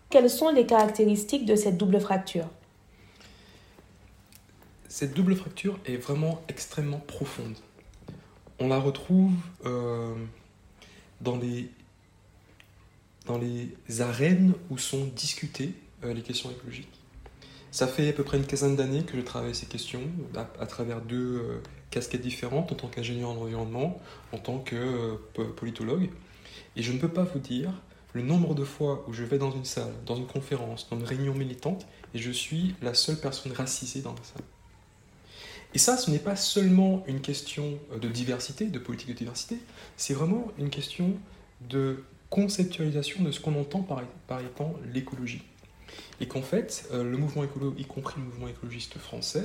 Quelles 0.09 0.29
sont 0.29 0.49
les 0.49 0.65
caractéristiques 0.65 1.45
de 1.45 1.55
cette 1.55 1.77
double 1.77 2.01
fracture? 2.01 2.49
Cette 4.89 5.13
double 5.13 5.35
fracture 5.35 5.79
est 5.85 5.95
vraiment 5.95 6.43
extrêmement 6.49 6.99
profonde. 6.99 7.55
On 8.59 8.67
la 8.67 8.79
retrouve 8.79 9.31
euh, 9.65 10.13
dans, 11.21 11.37
les, 11.37 11.71
dans 13.25 13.37
les 13.37 14.01
arènes 14.01 14.53
où 14.69 14.77
sont 14.77 15.05
discutées 15.15 15.73
les 16.03 16.21
questions 16.21 16.51
écologiques. 16.51 17.02
Ça 17.73 17.87
fait 17.87 18.09
à 18.09 18.13
peu 18.13 18.23
près 18.23 18.37
une 18.37 18.45
quinzaine 18.45 18.75
d'années 18.75 19.01
que 19.01 19.17
je 19.17 19.21
travaille 19.23 19.55
ces 19.55 19.65
questions 19.65 20.03
à, 20.35 20.67
travers 20.67 21.01
deux 21.01 21.37
euh, 21.37 21.59
casquettes 21.89 22.21
différentes, 22.21 22.71
en 22.71 22.75
tant 22.75 22.87
qu'ingénieur 22.87 23.31
en 23.31 23.37
environnement, 23.37 23.99
en 24.31 24.37
tant 24.37 24.59
que 24.59 24.75
euh, 24.75 25.15
politologue. 25.55 26.11
Et 26.75 26.83
je 26.83 26.91
ne 26.91 26.99
peux 26.99 27.07
pas 27.07 27.23
vous 27.23 27.39
dire 27.39 27.71
le 28.13 28.21
nombre 28.21 28.53
de 28.53 28.63
fois 28.63 29.03
où 29.07 29.13
je 29.13 29.23
vais 29.23 29.39
dans 29.39 29.49
une 29.49 29.65
salle, 29.65 29.91
dans 30.05 30.15
une 30.15 30.27
conférence, 30.27 30.87
dans 30.91 30.99
une 30.99 31.05
réunion 31.05 31.33
militante, 31.33 31.87
et 32.13 32.19
je 32.19 32.29
suis 32.29 32.75
la 32.83 32.93
seule 32.93 33.19
personne 33.19 33.53
racisée 33.53 34.01
dans 34.03 34.13
la 34.13 34.23
salle. 34.23 34.43
Et 35.73 35.79
ça, 35.79 35.97
ce 35.97 36.11
n'est 36.11 36.19
pas 36.19 36.35
seulement 36.35 37.03
une 37.07 37.21
question 37.21 37.79
euh, 37.91 37.97
de 37.97 38.07
diversité, 38.07 38.65
de 38.67 38.77
politique 38.77 39.09
de 39.09 39.13
diversité, 39.13 39.57
c'est 39.97 40.13
vraiment 40.13 40.51
une 40.59 40.69
question 40.69 41.15
de 41.71 42.03
conceptualisation 42.29 43.23
de 43.23 43.31
ce 43.31 43.39
qu'on 43.39 43.59
entend 43.59 43.81
par, 43.81 44.03
par 44.27 44.41
étant 44.41 44.75
l'écologie 44.93 45.41
et 46.23 46.25
qu'en 46.25 46.41
fait, 46.41 46.87
euh, 46.93 47.03
le 47.03 47.17
mouvement 47.17 47.43
écolo, 47.43 47.75
y 47.77 47.83
compris 47.83 48.15
le 48.17 48.23
mouvement 48.23 48.47
écologiste 48.47 48.97
français, 48.97 49.43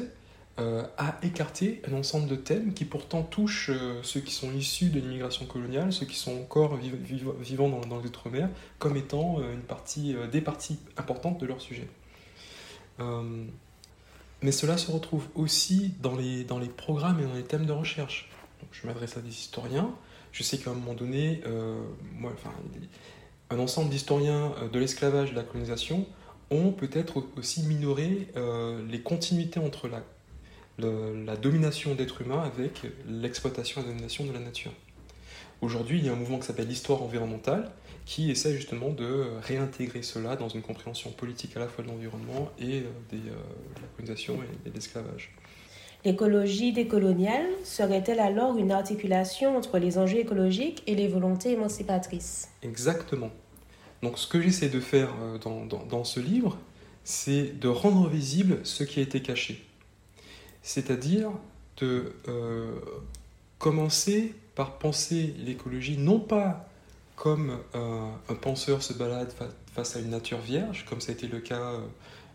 euh, 0.60 0.84
a 0.96 1.18
écarté 1.24 1.82
un 1.90 1.92
ensemble 1.92 2.28
de 2.28 2.36
thèmes 2.36 2.72
qui 2.72 2.84
pourtant 2.84 3.24
touchent 3.24 3.70
euh, 3.70 4.00
ceux 4.04 4.20
qui 4.20 4.32
sont 4.32 4.52
issus 4.52 4.88
de 4.88 5.00
l'immigration 5.00 5.44
coloniale, 5.44 5.92
ceux 5.92 6.06
qui 6.06 6.14
sont 6.14 6.40
encore 6.40 6.76
vivant 6.76 7.68
dans, 7.68 7.98
les 7.98 8.06
Outre-mer, 8.06 8.48
comme 8.78 8.96
étant 8.96 9.40
une 9.52 9.62
partie, 9.62 10.14
des 10.30 10.40
parties 10.40 10.78
importantes 10.96 11.40
de 11.40 11.46
leur 11.46 11.60
sujet. 11.60 11.88
mais 14.40 14.52
cela 14.52 14.78
se 14.78 14.92
retrouve 14.92 15.26
aussi 15.34 15.94
dans 16.00 16.14
les, 16.14 16.44
dans 16.44 16.60
les 16.60 16.68
programmes 16.68 17.18
et 17.18 17.24
dans 17.24 17.34
les 17.34 17.42
thèmes 17.42 17.66
de 17.66 17.72
recherche. 17.72 18.30
je 18.70 18.86
m'adresse 18.86 19.16
à 19.16 19.20
des 19.20 19.30
historiens. 19.30 19.92
Je 20.30 20.44
sais 20.44 20.58
qu'à 20.58 20.70
un 20.70 20.74
moment 20.74 20.94
donné, 20.94 21.42
un 23.50 23.58
ensemble 23.58 23.90
d'historiens 23.90 24.52
de 24.72 24.78
l'esclavage 24.78 25.30
et 25.30 25.32
de 25.32 25.36
la 25.36 25.44
colonisation 25.44 26.06
ont 26.50 26.72
peut-être 26.72 27.24
aussi 27.36 27.62
minoré 27.62 28.28
euh, 28.36 28.80
les 28.88 29.00
continuités 29.00 29.60
entre 29.60 29.88
la, 29.88 30.02
la 30.78 31.36
domination 31.36 31.94
d'êtres 31.94 32.22
humains 32.22 32.42
avec 32.42 32.82
l'exploitation 33.08 33.80
et 33.80 33.84
la 33.84 33.90
domination 33.90 34.24
de 34.24 34.32
la 34.32 34.40
nature. 34.40 34.72
Aujourd'hui, 35.60 35.98
il 35.98 36.06
y 36.06 36.08
a 36.08 36.12
un 36.12 36.16
mouvement 36.16 36.38
qui 36.38 36.46
s'appelle 36.46 36.68
l'histoire 36.68 37.02
environnementale 37.02 37.70
qui 38.06 38.30
essaie 38.30 38.54
justement 38.54 38.90
de 38.90 39.26
réintégrer 39.42 40.02
cela 40.02 40.36
dans 40.36 40.48
une 40.48 40.62
compréhension 40.62 41.10
politique 41.10 41.56
à 41.56 41.60
la 41.60 41.68
fois 41.68 41.84
de 41.84 41.90
l'environnement 41.90 42.48
et 42.58 42.78
euh, 42.78 42.82
de 43.12 43.16
euh, 43.16 43.34
la 43.76 43.88
colonisation 43.96 44.38
et 44.64 44.68
de 44.68 44.74
l'esclavage. 44.74 45.34
L'écologie 46.04 46.72
décoloniale 46.72 47.46
serait-elle 47.64 48.20
alors 48.20 48.56
une 48.56 48.70
articulation 48.70 49.56
entre 49.56 49.78
les 49.78 49.98
enjeux 49.98 50.20
écologiques 50.20 50.82
et 50.86 50.94
les 50.94 51.08
volontés 51.08 51.52
émancipatrices? 51.52 52.48
Exactement. 52.62 53.30
Donc 54.02 54.18
ce 54.18 54.26
que 54.26 54.40
j'essaie 54.40 54.68
de 54.68 54.80
faire 54.80 55.10
euh, 55.20 55.38
dans, 55.38 56.04
ce 56.04 56.20
livre, 56.20 56.58
c'est 57.04 57.58
de 57.58 57.68
rendre 57.68 58.08
visible 58.08 58.60
ce 58.64 58.84
qui 58.84 59.00
a 59.00 59.02
été 59.02 59.22
caché. 59.22 59.64
C'est-à-dire 60.62 61.30
de 61.78 62.12
euh, 62.28 62.72
commencer 63.58 64.34
par 64.54 64.78
penser 64.78 65.34
l'écologie 65.38 65.96
non 65.96 66.18
pas 66.18 66.68
comme 67.16 67.58
un 67.74 68.34
penseur 68.34 68.80
se 68.84 68.92
balade 68.92 69.32
face 69.72 69.96
à 69.96 69.98
une 69.98 70.10
nature 70.10 70.38
vierge, 70.38 70.84
comme 70.88 71.00
ça 71.00 71.10
a 71.10 71.14
été 71.16 71.26
le 71.26 71.40
cas 71.40 71.80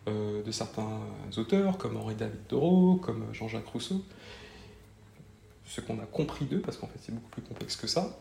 euh, 0.09 0.43
de 0.43 0.51
certains 0.51 0.99
auteurs, 1.37 1.77
comme 1.77 1.95
Henri 1.95 2.15
David 2.15 2.45
Thoreau, 2.49 2.97
comme 2.97 3.23
Jean-Jacques 3.31 3.67
Rousseau, 3.67 4.03
ce 5.65 5.79
qu'on 5.79 5.97
a 5.99 6.05
compris 6.05 6.43
d'eux, 6.43 6.59
parce 6.59 6.75
qu'en 6.75 6.87
fait 6.87 6.99
c'est 7.01 7.13
beaucoup 7.15 7.29
plus 7.29 7.41
complexe 7.41 7.77
que 7.77 7.87
ça, 7.87 8.19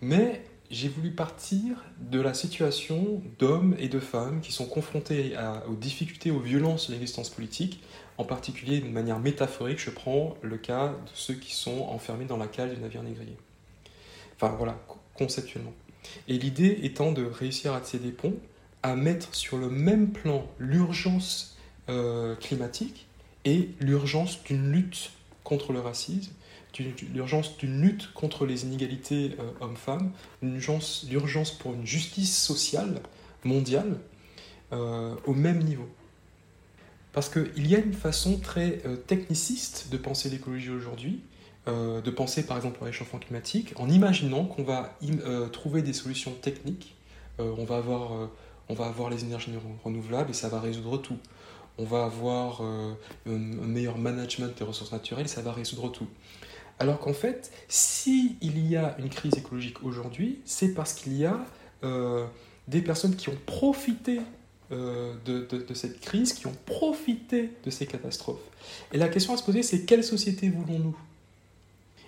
mais 0.00 0.44
j'ai 0.70 0.88
voulu 0.88 1.10
partir 1.10 1.84
de 2.00 2.20
la 2.20 2.34
situation 2.34 3.22
d'hommes 3.38 3.76
et 3.78 3.88
de 3.88 4.00
femmes 4.00 4.40
qui 4.40 4.52
sont 4.52 4.66
confrontés 4.66 5.34
aux 5.68 5.74
difficultés, 5.74 6.30
aux 6.30 6.40
violences 6.40 6.88
de 6.88 6.92
l'existence 6.92 7.30
politique, 7.30 7.82
en 8.18 8.24
particulier 8.24 8.80
d'une 8.80 8.92
manière 8.92 9.18
métaphorique, 9.18 9.78
je 9.78 9.90
prends 9.90 10.36
le 10.42 10.56
cas 10.56 10.88
de 10.88 11.10
ceux 11.14 11.34
qui 11.34 11.54
sont 11.54 11.82
enfermés 11.82 12.24
dans 12.24 12.38
la 12.38 12.46
cale 12.46 12.74
du 12.74 12.80
navire 12.80 13.02
négrier. 13.02 13.36
Enfin 14.34 14.54
voilà, 14.56 14.78
conceptuellement. 15.14 15.72
Et 16.28 16.38
l'idée 16.38 16.78
étant 16.82 17.12
de 17.12 17.24
réussir 17.24 17.74
à 17.74 17.80
tisser 17.80 17.98
des 17.98 18.12
ponts, 18.12 18.36
à 18.82 18.96
mettre 18.96 19.34
sur 19.34 19.58
le 19.58 19.68
même 19.68 20.12
plan 20.12 20.46
l'urgence 20.58 21.56
euh, 21.88 22.34
climatique 22.36 23.06
et 23.44 23.70
l'urgence 23.80 24.42
d'une 24.44 24.70
lutte 24.70 25.10
contre 25.44 25.72
le 25.72 25.80
racisme, 25.80 26.32
l'urgence 27.14 27.56
d'une 27.58 27.80
lutte 27.80 28.12
contre 28.12 28.46
les 28.46 28.64
inégalités 28.64 29.36
euh, 29.38 29.50
hommes-femmes, 29.60 30.12
l'urgence 30.42 31.50
pour 31.58 31.74
une 31.74 31.86
justice 31.86 32.36
sociale 32.36 33.00
mondiale 33.44 33.98
euh, 34.72 35.14
au 35.26 35.34
même 35.34 35.62
niveau. 35.62 35.88
Parce 37.12 37.28
qu'il 37.28 37.66
y 37.66 37.74
a 37.74 37.78
une 37.78 37.94
façon 37.94 38.38
très 38.38 38.82
techniciste 39.06 39.88
de 39.90 39.96
penser 39.96 40.28
l'écologie 40.28 40.68
aujourd'hui, 40.68 41.22
de 41.66 42.10
penser 42.10 42.44
par 42.44 42.58
exemple 42.58 42.76
au 42.82 42.84
réchauffement 42.84 43.18
climatique, 43.18 43.72
en 43.76 43.88
imaginant 43.88 44.44
qu'on 44.44 44.64
va 44.64 44.98
trouver 45.50 45.80
des 45.80 45.94
solutions 45.94 46.32
techniques. 46.32 46.94
on 47.38 47.64
va 47.64 47.78
avoir 47.78 48.28
on 48.68 48.74
va 48.74 48.86
avoir 48.86 49.10
les 49.10 49.24
énergies 49.24 49.52
renouvelables 49.84 50.30
et 50.30 50.34
ça 50.34 50.48
va 50.48 50.60
résoudre 50.60 50.98
tout. 50.98 51.18
On 51.78 51.84
va 51.84 52.04
avoir 52.04 52.62
euh, 52.62 52.94
un 53.26 53.66
meilleur 53.66 53.98
management 53.98 54.56
des 54.56 54.64
ressources 54.64 54.92
naturelles, 54.92 55.28
ça 55.28 55.42
va 55.42 55.52
résoudre 55.52 55.90
tout. 55.90 56.08
Alors 56.78 56.98
qu'en 56.98 57.14
fait, 57.14 57.50
s'il 57.68 58.36
y 58.42 58.76
a 58.76 58.96
une 58.98 59.08
crise 59.08 59.34
écologique 59.36 59.82
aujourd'hui, 59.82 60.40
c'est 60.44 60.74
parce 60.74 60.92
qu'il 60.92 61.16
y 61.16 61.24
a 61.24 61.44
euh, 61.84 62.26
des 62.68 62.82
personnes 62.82 63.16
qui 63.16 63.28
ont 63.28 63.38
profité 63.46 64.20
euh, 64.72 65.14
de, 65.24 65.74
cette 65.74 66.00
crise, 66.00 66.32
qui 66.32 66.46
ont 66.46 66.56
profité 66.66 67.50
de 67.64 67.70
ces 67.70 67.86
catastrophes. 67.86 68.40
Et 68.92 68.98
la 68.98 69.08
question 69.08 69.32
à 69.32 69.36
se 69.36 69.44
poser, 69.44 69.62
c'est 69.62 69.84
quelle 69.84 70.04
société 70.04 70.50
voulons-nous? 70.50 70.96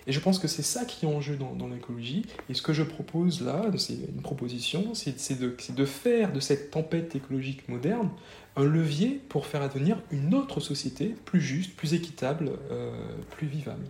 Et 0.07 0.11
je 0.11 0.19
pense 0.19 0.39
que 0.39 0.47
c'est 0.47 0.63
ça 0.63 0.85
qui 0.85 1.05
est 1.05 1.09
en 1.09 1.21
jeu 1.21 1.37
dans, 1.37 1.67
l'écologie. 1.67 2.25
Et 2.49 2.53
ce 2.53 2.61
que 2.61 2.73
je 2.73 2.83
propose 2.83 3.41
là, 3.41 3.65
c'est 3.77 3.93
une 3.93 4.21
proposition, 4.21 4.93
c'est 4.93 5.39
de, 5.39 5.55
de, 5.69 5.85
faire 5.85 6.33
de 6.33 6.39
cette 6.39 6.71
tempête 6.71 7.15
écologique 7.15 7.67
moderne 7.69 8.09
un 8.55 8.65
levier 8.65 9.21
pour 9.29 9.45
faire 9.45 9.61
advenir 9.61 10.01
une 10.11 10.33
autre 10.33 10.59
société 10.59 11.15
plus 11.25 11.41
juste, 11.41 11.75
plus 11.75 11.93
équitable, 11.93 12.51
euh, 12.71 12.91
plus 13.31 13.47
vivable. 13.47 13.85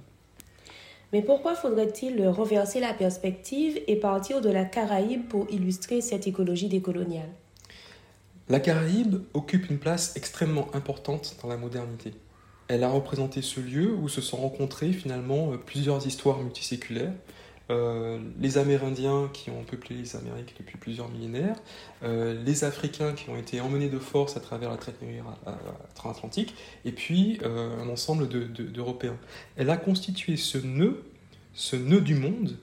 Mais 1.11 1.21
pourquoi 1.21 1.55
faudrait-il 1.55 2.27
renverser 2.27 2.79
la 2.79 2.93
perspective 2.93 3.79
et 3.87 3.95
partir 3.95 4.41
de 4.41 4.49
la 4.49 4.65
Caraïbe 4.65 5.27
pour 5.27 5.49
illustrer 5.49 6.01
cette 6.01 6.27
écologie 6.27 6.69
décoloniale 6.69 7.29
La 8.47 8.59
Caraïbe 8.59 9.17
occupe 9.33 9.69
une 9.69 9.79
place 9.79 10.15
extrêmement 10.15 10.67
importante 10.75 11.35
dans 11.41 11.49
la 11.49 11.57
modernité 11.57 12.13
elle 12.69 12.83
a 12.83 12.89
représenté 12.89 13.41
ce 13.41 13.59
lieu 13.59 13.95
où 13.95 14.07
se 14.07 14.21
sont 14.21 14.37
rencontrées 14.37 14.93
finalement 14.93 15.57
plusieurs 15.65 16.05
histoires 16.05 16.37
multiséculaires. 16.37 17.11
Euh, 17.69 18.17
les 18.39 18.57
Amérindiens 18.57 19.29
qui 19.31 19.51
ont 19.51 19.63
peuplé 19.63 19.95
les 19.95 20.15
Amériques 20.15 20.55
depuis 20.57 20.77
plusieurs 20.77 21.09
millénaires, 21.09 21.55
euh, 22.03 22.41
les 22.43 22.63
Africains 22.63 23.13
qui 23.13 23.29
ont 23.29 23.37
été 23.37 23.61
emmenés 23.61 23.89
de 23.89 23.99
force 23.99 24.37
à 24.37 24.39
travers 24.39 24.71
la 24.71 24.77
traite 24.77 24.95
transatlantique, 25.93 26.55
et 26.85 26.91
puis 26.91 27.39
un 27.43 27.87
ensemble 27.89 28.27
d'Européens. 28.27 29.17
Elle 29.55 29.69
a 29.69 29.77
constitué 29.77 30.35
ce 30.35 30.57
nœud, 30.57 31.03
ce 31.53 31.75
nœud 31.75 32.01
du 32.01 32.15
monde, 32.15 32.57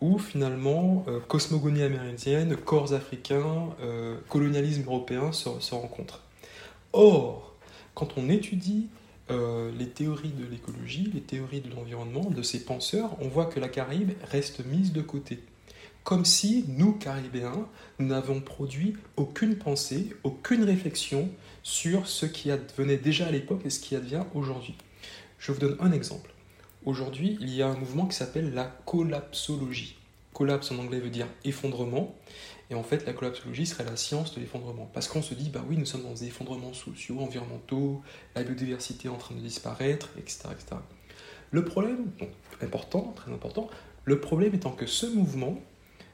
où 0.00 0.18
finalement 0.18 1.04
cosmogonie 1.28 1.82
amérindienne, 1.82 2.56
corps 2.56 2.92
africains, 2.92 3.68
colonialisme 4.28 4.84
européen 4.86 5.32
se 5.32 5.74
rencontrent. 5.74 6.22
Or, 6.92 7.54
quand 7.94 8.16
on 8.16 8.28
étudie 8.28 8.88
euh, 9.32 9.70
les 9.76 9.88
théories 9.88 10.32
de 10.32 10.44
l'écologie, 10.44 11.10
les 11.14 11.20
théories 11.20 11.60
de 11.60 11.74
l'environnement, 11.74 12.30
de 12.30 12.42
ces 12.42 12.64
penseurs, 12.64 13.16
on 13.20 13.28
voit 13.28 13.46
que 13.46 13.58
la 13.58 13.68
Caraïbe 13.68 14.12
reste 14.30 14.64
mise 14.64 14.92
de 14.92 15.02
côté. 15.02 15.40
Comme 16.04 16.24
si 16.24 16.64
nous, 16.68 16.92
Caribéens, 16.92 17.68
n'avons 17.98 18.40
produit 18.40 18.96
aucune 19.16 19.56
pensée, 19.56 20.14
aucune 20.24 20.64
réflexion 20.64 21.30
sur 21.62 22.08
ce 22.08 22.26
qui 22.26 22.50
advenait 22.50 22.96
déjà 22.96 23.26
à 23.26 23.30
l'époque 23.30 23.62
et 23.64 23.70
ce 23.70 23.80
qui 23.80 23.94
advient 23.94 24.24
aujourd'hui. 24.34 24.74
Je 25.38 25.52
vous 25.52 25.60
donne 25.60 25.76
un 25.80 25.92
exemple. 25.92 26.30
Aujourd'hui, 26.84 27.38
il 27.40 27.54
y 27.54 27.62
a 27.62 27.68
un 27.68 27.76
mouvement 27.76 28.06
qui 28.06 28.16
s'appelle 28.16 28.52
la 28.52 28.64
collapsologie. 28.64 29.96
Collapse 30.32 30.72
en 30.72 30.78
anglais 30.78 30.98
veut 30.98 31.10
dire 31.10 31.28
effondrement. 31.44 32.16
Et 32.72 32.74
en 32.74 32.82
fait, 32.82 33.04
la 33.04 33.12
collapsologie 33.12 33.66
serait 33.66 33.84
la 33.84 33.96
science 33.96 34.34
de 34.34 34.40
l'effondrement. 34.40 34.90
Parce 34.94 35.06
qu'on 35.06 35.20
se 35.20 35.34
dit, 35.34 35.50
bah 35.50 35.62
oui, 35.68 35.76
nous 35.76 35.84
sommes 35.84 36.04
dans 36.04 36.12
des 36.12 36.24
effondrements 36.24 36.72
sociaux, 36.72 37.20
environnementaux, 37.20 38.00
la 38.34 38.42
biodiversité 38.44 39.08
est 39.08 39.10
en 39.10 39.18
train 39.18 39.34
de 39.34 39.40
disparaître, 39.40 40.08
etc. 40.16 40.48
etc. 40.52 40.76
Le 41.50 41.66
problème, 41.66 42.06
donc 42.18 42.30
important, 42.62 43.12
très 43.14 43.30
important, 43.30 43.68
le 44.04 44.20
problème 44.20 44.54
étant 44.54 44.70
que 44.70 44.86
ce 44.86 45.04
mouvement, 45.04 45.60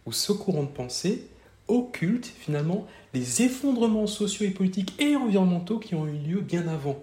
ou 0.04 0.10
ce 0.10 0.32
courant 0.32 0.64
de 0.64 0.68
pensée, 0.68 1.28
occulte 1.68 2.26
finalement 2.26 2.88
les 3.14 3.42
effondrements 3.42 4.08
sociaux 4.08 4.44
et 4.44 4.50
politiques 4.50 5.00
et 5.00 5.14
environnementaux 5.14 5.78
qui 5.78 5.94
ont 5.94 6.08
eu 6.08 6.18
lieu 6.18 6.40
bien 6.40 6.66
avant, 6.66 7.00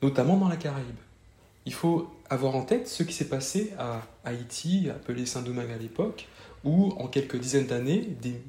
notamment 0.00 0.38
dans 0.38 0.48
la 0.48 0.56
Caraïbe. 0.56 0.86
Il 1.66 1.74
faut 1.74 2.10
avoir 2.30 2.56
en 2.56 2.62
tête 2.62 2.88
ce 2.88 3.02
qui 3.02 3.12
s'est 3.12 3.28
passé 3.28 3.74
à 3.78 4.06
Haïti, 4.24 4.88
appelé 4.88 5.26
Saint-Domingue 5.26 5.70
à 5.70 5.76
l'époque, 5.76 6.28
où 6.64 6.92
en 6.98 7.08
quelques 7.08 7.38
dizaines 7.38 7.66
d'années, 7.66 8.08
des 8.22 8.40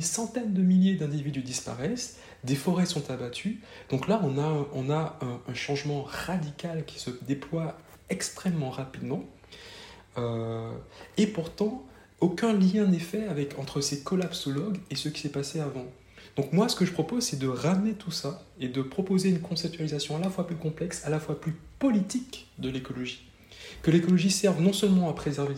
centaines 0.00 0.54
de 0.54 0.62
milliers 0.62 0.94
d'individus 0.94 1.42
disparaissent, 1.42 2.18
des 2.44 2.54
forêts 2.54 2.86
sont 2.86 3.10
abattues. 3.10 3.60
Donc 3.90 4.08
là, 4.08 4.20
on 4.24 4.90
a, 4.90 5.18
un, 5.20 5.54
changement 5.54 6.02
radical 6.02 6.84
qui 6.84 6.98
se 6.98 7.10
déploie 7.26 7.76
extrêmement 8.10 8.70
rapidement. 8.70 9.24
Euh, 10.16 10.72
et 11.16 11.26
pourtant, 11.26 11.84
aucun 12.20 12.52
lien 12.52 12.86
n'est 12.86 12.98
fait 12.98 13.28
entre 13.58 13.80
ces 13.80 14.02
collapsologues 14.02 14.78
et 14.90 14.96
ce 14.96 15.08
qui 15.08 15.20
s'est 15.20 15.28
passé 15.28 15.60
avant. 15.60 15.86
Donc 16.36 16.52
moi, 16.52 16.68
ce 16.68 16.76
que 16.76 16.84
je 16.84 16.92
propose, 16.92 17.24
c'est 17.24 17.38
de 17.38 17.48
ramener 17.48 17.94
tout 17.94 18.12
ça 18.12 18.44
et 18.60 18.68
de 18.68 18.82
proposer 18.82 19.28
une 19.28 19.40
conceptualisation 19.40 20.16
à 20.16 20.20
la 20.20 20.30
fois 20.30 20.46
plus 20.46 20.56
complexe, 20.56 21.04
à 21.04 21.10
la 21.10 21.18
fois 21.18 21.40
plus 21.40 21.54
politique 21.78 22.48
de 22.58 22.68
l'écologie 22.68 23.27
que 23.82 23.90
l'écologie 23.90 24.30
serve 24.30 24.60
non 24.60 24.72
seulement 24.72 25.08
à 25.08 25.12
préserver 25.12 25.54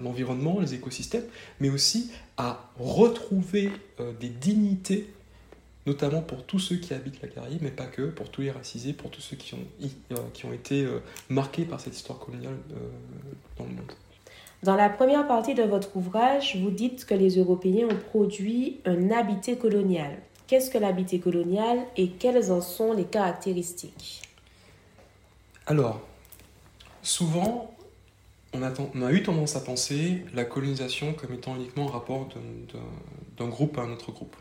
l'environnement, 0.00 0.60
les 0.60 0.74
écosystèmes, 0.74 1.24
mais 1.60 1.70
aussi 1.70 2.10
à 2.36 2.70
retrouver 2.78 3.70
euh, 4.00 4.12
des 4.20 4.28
dignités, 4.28 5.12
notamment 5.86 6.20
pour 6.20 6.44
tous 6.44 6.58
ceux 6.58 6.76
qui 6.76 6.94
habitent 6.94 7.20
la 7.22 7.28
Caraïbe, 7.28 7.60
mais 7.62 7.70
pas 7.70 7.86
que, 7.86 8.02
pour 8.02 8.30
tous 8.30 8.42
les 8.42 8.50
racisés, 8.50 8.92
pour 8.92 9.10
tous 9.10 9.20
ceux 9.20 9.36
qui 9.36 9.54
ont, 9.54 9.66
euh, 10.12 10.16
qui 10.32 10.44
ont 10.46 10.52
été 10.52 10.84
euh, 10.84 11.00
marqués 11.28 11.64
par 11.64 11.80
cette 11.80 11.96
histoire 11.96 12.18
coloniale 12.18 12.56
dans 13.58 13.64
le 13.64 13.70
monde. 13.70 13.92
Dans 14.62 14.76
la 14.76 14.88
première 14.88 15.26
partie 15.26 15.54
de 15.54 15.64
votre 15.64 15.96
ouvrage, 15.96 16.56
vous 16.56 16.70
dites 16.70 17.04
que 17.04 17.14
les 17.14 17.36
Européens 17.36 17.88
ont 17.90 17.96
produit 17.96 18.78
un 18.84 19.10
habité 19.10 19.56
colonial. 19.56 20.18
Qu'est-ce 20.46 20.70
que 20.70 20.78
l'habité 20.78 21.18
colonial 21.18 21.78
et 21.96 22.10
quelles 22.10 22.52
en 22.52 22.60
sont 22.60 22.92
les 22.92 23.04
caractéristiques? 23.04 24.22
Alors, 25.66 26.00
Souvent, 27.02 27.74
on 28.52 28.62
a, 28.62 29.12
eu 29.12 29.22
tendance 29.22 29.56
à 29.56 29.60
penser 29.60 30.24
la 30.34 30.44
colonisation 30.44 31.14
comme 31.14 31.32
étant 31.32 31.56
uniquement 31.56 31.88
un 31.88 31.92
rapport 31.92 32.28
d'un 33.38 33.48
groupe 33.48 33.78
à 33.78 33.82
un 33.82 33.90
autre 33.90 34.12
groupe. 34.12 34.36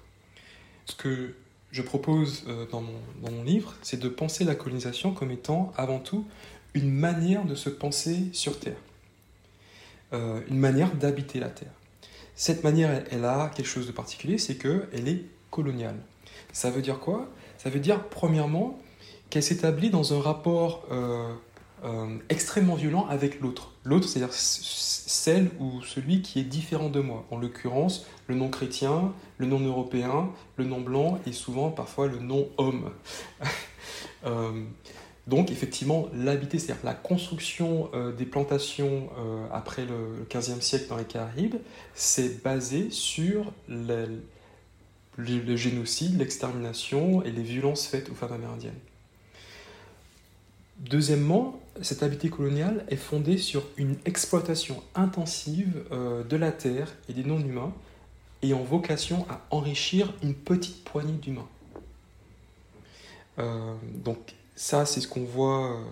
Ce 0.86 0.96
que 0.96 1.34
je 1.72 1.82
propose 1.82 2.44
euh, 2.48 2.65
dans 2.70 2.82
mon, 2.82 3.44
livre, 3.44 3.74
c'est 3.82 4.00
de 4.00 4.10
penser 4.10 4.44
la 4.44 4.56
colonisation 4.56 5.13
comme 5.13 5.32
étant 5.32 5.72
avant 5.77 6.00
tout 6.00 6.25
une 6.74 6.91
manière 6.91 7.46
de 7.46 7.56
se 7.56 7.70
penser 7.70 8.25
sur 8.34 8.60
Terre, 8.60 8.77
euh, 10.13 10.41
une 10.50 10.60
manière 10.60 10.94
d'habiter 10.94 11.39
la 11.39 11.50
Terre. 11.50 11.72
Cette 12.36 12.63
manière, 12.63 13.03
elle, 13.12 13.25
a 13.25 13.50
quelque 13.56 13.68
chose 13.68 13.88
de 13.88 13.91
particulier, 13.91 14.38
c'est 14.38 14.56
qu'elle 14.56 15.08
est 15.08 15.25
coloniale. 15.50 15.98
Ça 16.51 16.70
veut 16.70 16.82
dire 16.82 17.00
quoi? 17.00 17.30
Ça 17.58 17.70
veut 17.70 17.80
dire, 17.80 18.03
premièrement, 18.10 18.80
qu'elle 19.30 19.44
s'établit 19.44 19.89
dans 19.89 20.13
un 20.13 20.20
rapport 20.20 20.86
euh, 20.91 21.34
euh, 21.84 22.18
extrêmement 22.30 22.76
violent 22.76 23.08
avec 23.08 23.42
l'autre. 23.42 23.72
L'autre, 23.84 24.08
c'est-à-dire 24.08 24.34
celle 24.34 25.50
ou 25.60 25.82
celui 25.82 26.22
qui 26.22 26.40
est 26.40 26.44
différent 26.44 26.90
de 26.90 27.00
moi. 27.00 27.26
En 27.32 27.40
l'occurrence, 27.40 28.06
le 28.28 28.36
non 28.36 28.50
chrétien, 28.50 29.14
le 29.40 29.48
non 29.48 29.60
européen, 29.60 30.30
le 30.58 30.66
non 30.66 30.80
blanc 30.80 31.20
et 31.26 31.32
souvent 31.32 31.72
parfois 31.72 32.08
le 32.08 32.20
non 32.20 32.50
homme. 32.58 32.92
Euh, 34.24 34.66
donc 35.26 35.50
effectivement, 35.50 36.08
l'habité, 36.14 36.60
c'est-à-dire 36.60 36.86
la 36.86 36.94
construction 36.94 37.90
euh, 37.96 38.12
des 38.12 38.26
plantations 38.26 39.10
après 39.52 39.84
le, 39.84 40.28
15e 40.30 40.62
siècle 40.62 40.86
dans 40.90 40.98
les 40.98 41.06
Caraïbes, 41.06 41.56
c'est 41.96 42.44
basé 42.44 42.92
sur 42.92 43.52
le, 43.68 44.22
le 45.18 45.56
génocide, 45.56 46.20
l'extermination 46.20 47.24
et 47.24 47.32
les 47.32 47.42
violences 47.42 47.88
faites 47.88 48.12
aux 48.12 48.14
femmes 48.14 48.34
amérindiennes. 48.34 48.78
Deuxièmement, 50.78 51.61
cette 51.82 52.04
habité 52.04 52.30
coloniale 52.30 52.86
est 52.90 52.98
fondée 52.98 53.38
sur 53.38 53.63
une 53.78 53.96
exploitation 54.06 54.84
intensive 54.94 55.84
euh, 55.92 56.24
de 56.24 56.36
la 56.36 56.51
terre 56.51 56.94
et 57.08 57.13
des 57.13 57.24
non-humains 57.24 57.74
ayant 58.44 58.63
vocation 58.63 59.25
à 59.30 59.42
enrichir 59.51 60.13
une 60.24 60.34
petite 60.34 60.84
poignée 60.84 61.13
d'humains. 61.13 61.48
Euh, 63.40 63.75
donc 64.04 64.34
ça, 64.56 64.86
c'est 64.86 65.00
ce 65.00 65.08
qu'on 65.08 65.24
voit, 65.24 65.72
euh, 65.72 65.84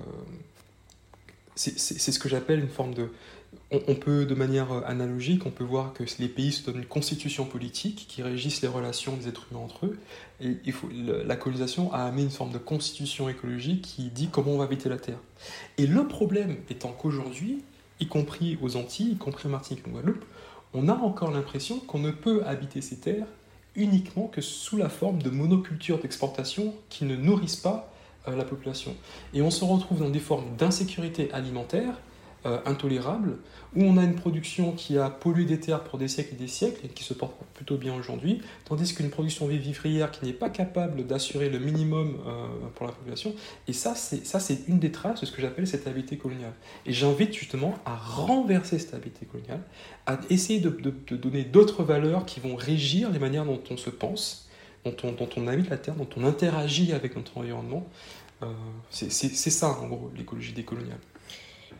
c'est 1.55 2.11
ce 2.11 2.19
que 2.19 2.27
j'appelle 2.27 2.59
une 2.59 2.69
forme 2.69 2.93
de 2.93 3.11
on, 3.71 3.95
peut, 3.95 4.25
de 4.25 4.35
manière 4.35 4.71
euh, 4.71 4.81
analogique, 4.85 5.45
on 5.45 5.51
peut 5.51 5.63
voir 5.63 5.93
que 5.93 6.03
les 6.19 6.27
pays 6.27 6.51
se 6.51 6.65
donnent 6.65 6.81
une 6.81 6.85
constitution 6.85 7.45
politique 7.45 8.05
qui 8.07 8.23
régisse 8.23 8.61
les 8.61 8.67
relations 8.67 9.15
des 9.15 9.27
êtres 9.27 9.47
humains 9.51 9.61
entre 9.61 9.85
eux. 9.85 9.99
Et 10.41 10.57
il 10.65 10.73
faut, 10.73 10.89
la 10.91 11.35
colonisation 11.35 11.93
a 11.93 12.03
amené 12.03 12.23
une 12.23 12.29
forme 12.29 12.51
de 12.51 12.57
constitution 12.57 13.29
écologique 13.29 13.83
qui 13.83 14.09
dit 14.09 14.29
comment 14.31 14.51
on 14.51 14.57
va 14.57 14.63
habiter 14.63 14.89
la 14.89 14.97
Terre. 14.97 15.19
Et 15.77 15.85
le 15.85 16.07
problème 16.07 16.57
étant 16.69 16.91
qu'aujourd'hui, 16.91 17.63
y 17.99 18.07
compris 18.07 18.57
aux 18.61 18.75
Antilles, 18.75 19.11
y 19.11 19.17
compris 19.17 19.47
en 19.47 19.51
Martinique 19.51 19.83
et 19.85 19.89
en 19.89 19.93
Guadeloupe, 19.93 20.25
on 20.73 20.87
a 20.87 20.93
encore 20.93 21.31
l'impression 21.31 21.79
qu'on 21.79 21.99
ne 21.99 22.11
peut 22.11 22.43
habiter 22.45 22.81
ces 22.81 22.97
terres 22.97 23.27
uniquement 23.75 24.27
que 24.27 24.41
sous 24.41 24.77
la 24.77 24.89
forme 24.89 25.21
de 25.21 25.29
monocultures 25.29 25.99
d'exportation 25.99 26.73
qui 26.89 27.05
ne 27.05 27.15
nourrissent 27.15 27.55
pas 27.55 27.91
euh, 28.27 28.35
la 28.35 28.45
population. 28.45 28.95
Et 29.33 29.41
on 29.41 29.51
se 29.51 29.63
retrouve 29.63 29.99
dans 29.99 30.09
des 30.09 30.19
formes 30.19 30.55
d'insécurité 30.57 31.31
alimentaire 31.31 31.99
euh, 32.45 32.59
intolérable, 32.65 33.37
où 33.75 33.83
on 33.83 33.97
a 33.97 34.03
une 34.03 34.15
production 34.15 34.71
qui 34.71 34.97
a 34.97 35.09
pollué 35.09 35.43
des 35.43 35.59
terres 35.59 35.83
pour 35.83 35.99
des 35.99 36.07
siècles 36.07 36.35
et 36.35 36.37
des 36.37 36.47
siècles 36.47 36.85
et 36.85 36.87
qui 36.87 37.03
se 37.03 37.13
porte 37.13 37.35
plutôt 37.53 37.75
bien 37.75 37.93
aujourd'hui, 37.93 38.41
tandis 38.63 38.95
qu'une 38.95 39.09
production 39.09 39.45
vivrière 39.47 40.09
qui 40.09 40.25
n'est 40.25 40.31
pas 40.31 40.49
capable 40.49 41.05
d'assurer 41.05 41.49
le 41.49 41.59
minimum 41.59 42.17
euh, 42.25 42.47
pour 42.75 42.85
la 42.85 42.93
population. 42.93 43.35
Et 43.67 43.73
ça, 43.73 43.93
c'est 43.93 44.67
une 44.69 44.79
des 44.79 44.89
traces 44.89 45.19
de 45.19 45.25
ce 45.25 45.33
que 45.33 45.41
j'appelle 45.41 45.67
cette 45.67 45.81
stabilité 45.81 46.17
coloniale. 46.17 46.53
Et 46.85 46.93
j'invite 46.93 47.33
justement 47.33 47.75
à 47.85 47.97
renverser 47.97 48.79
cette 48.79 48.87
stabilité 48.87 49.25
coloniale, 49.25 49.61
à 50.05 50.17
essayer 50.29 50.61
de, 50.61 50.69
donner 51.17 51.43
d'autres 51.43 51.83
valeurs 51.83 52.25
qui 52.25 52.39
vont 52.39 52.55
régir 52.55 53.11
les 53.11 53.19
manières 53.19 53.43
dont 53.43 53.61
on 53.69 53.75
se 53.75 53.89
pense, 53.89 54.47
dont 54.85 54.95
on, 55.03 55.11
dont 55.11 55.29
on 55.35 55.45
habite 55.47 55.69
la 55.69 55.77
terre, 55.77 55.95
dont 55.95 56.07
on 56.15 56.23
interagit 56.23 56.93
avec 56.93 57.17
notre 57.17 57.37
environnement. 57.37 57.85
Euh, 58.43 58.47
c'est 58.89 59.09
ça, 59.09 59.67
en 59.71 59.87
gros, 59.87 60.09
l'écologie 60.15 60.53
décoloniale. 60.53 60.99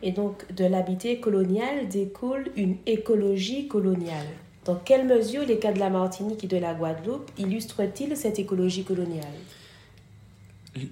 Et 0.02 0.12
donc, 0.12 0.50
de 0.54 0.64
l'habité 0.64 1.20
colonial 1.20 1.88
découle 1.88 2.50
une 2.56 2.76
écologie 2.86 3.68
coloniale. 3.68 4.26
Dans 4.64 4.76
quelle 4.76 5.06
mesure 5.06 5.44
les 5.44 5.58
cas 5.58 5.72
de 5.72 5.78
la 5.78 5.90
Martinique 5.90 6.44
et 6.44 6.46
de 6.46 6.56
la 6.56 6.74
Guadeloupe 6.74 7.30
illustrent-ils 7.38 8.16
cette 8.16 8.38
écologie 8.38 8.84
coloniale? 8.84 9.26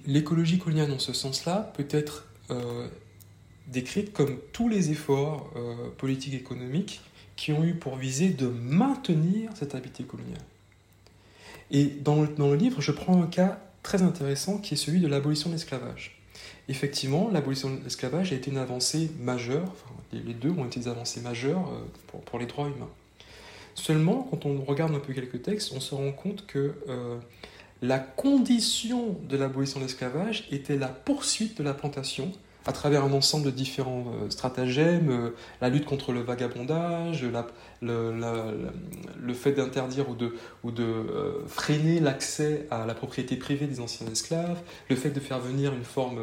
L'écologie 0.05 0.57
coloniale, 0.57 0.89
dans 0.89 0.99
ce 0.99 1.13
sens-là, 1.13 1.71
peut 1.75 1.87
être 1.89 2.27
euh, 2.51 2.87
décrite 3.67 4.11
comme 4.13 4.37
tous 4.51 4.69
les 4.69 4.91
efforts 4.91 5.51
euh, 5.55 5.89
politiques 5.97 6.33
et 6.33 6.37
économiques 6.37 7.01
qui 7.35 7.51
ont 7.53 7.63
eu 7.63 7.73
pour 7.73 7.95
visée 7.95 8.29
de 8.29 8.47
maintenir 8.47 9.51
cette 9.55 9.75
habité 9.75 10.03
coloniale. 10.03 10.41
Et 11.71 11.85
dans 11.85 12.25
dans 12.25 12.49
le 12.49 12.55
livre, 12.55 12.81
je 12.81 12.91
prends 12.91 13.21
un 13.21 13.27
cas 13.27 13.59
très 13.83 14.01
intéressant 14.01 14.57
qui 14.57 14.73
est 14.73 14.77
celui 14.77 14.99
de 14.99 15.07
l'abolition 15.07 15.49
de 15.49 15.55
l'esclavage 15.55 16.18
effectivement, 16.69 17.29
l'abolition 17.31 17.73
de 17.73 17.83
l'esclavage 17.83 18.31
a 18.31 18.35
été 18.35 18.51
une 18.51 18.57
avancée 18.57 19.11
majeure, 19.19 19.63
enfin, 19.63 19.93
les 20.13 20.33
deux 20.33 20.51
ont 20.51 20.65
été 20.65 20.79
des 20.79 20.87
avancées 20.87 21.19
majeures 21.19 21.67
euh, 21.73 22.21
pour, 22.25 22.39
les 22.39 22.45
droits 22.45 22.67
humains. 22.67 22.89
Seulement, 23.75 24.27
quand 24.29 24.45
on 24.45 24.61
regarde 24.61 24.93
un 24.93 24.99
peu 24.99 25.13
quelques 25.13 25.41
textes, 25.41 25.73
on 25.75 25.79
se 25.79 25.95
rend 25.95 26.11
compte 26.11 26.45
que 26.45 26.75
euh, 26.87 27.17
la 27.81 27.97
condition 27.97 29.17
de 29.27 29.35
l'abolition 29.35 29.79
de 29.79 29.85
l'esclavage 29.85 30.47
était 30.51 30.77
la 30.77 30.89
poursuite 30.89 31.57
de 31.57 31.63
la 31.63 31.73
plantation 31.73 32.31
à 32.65 32.73
travers 32.73 33.03
un 33.03 33.13
ensemble 33.13 33.45
de 33.45 33.51
différents 33.51 34.05
euh, 34.07 34.29
stratagèmes, 34.29 35.09
euh, 35.09 35.29
la 35.61 35.69
lutte 35.69 35.85
contre 35.85 36.11
le 36.11 36.19
vagabondage, 36.21 37.25
le, 37.81 39.33
fait 39.33 39.53
d'interdire 39.53 40.07
ou 40.09 40.15
de, 40.15 40.83
euh, 40.83 41.47
freiner 41.47 41.99
l'accès 42.01 42.67
à 42.69 42.85
la 42.85 42.93
propriété 42.93 43.37
privée 43.37 43.65
des 43.65 43.79
anciens 43.79 44.07
esclaves, 44.07 44.59
le 44.89 44.95
fait 44.97 45.11
de 45.11 45.19
faire 45.19 45.39
venir 45.39 45.73
une 45.73 45.85
forme 45.85 46.19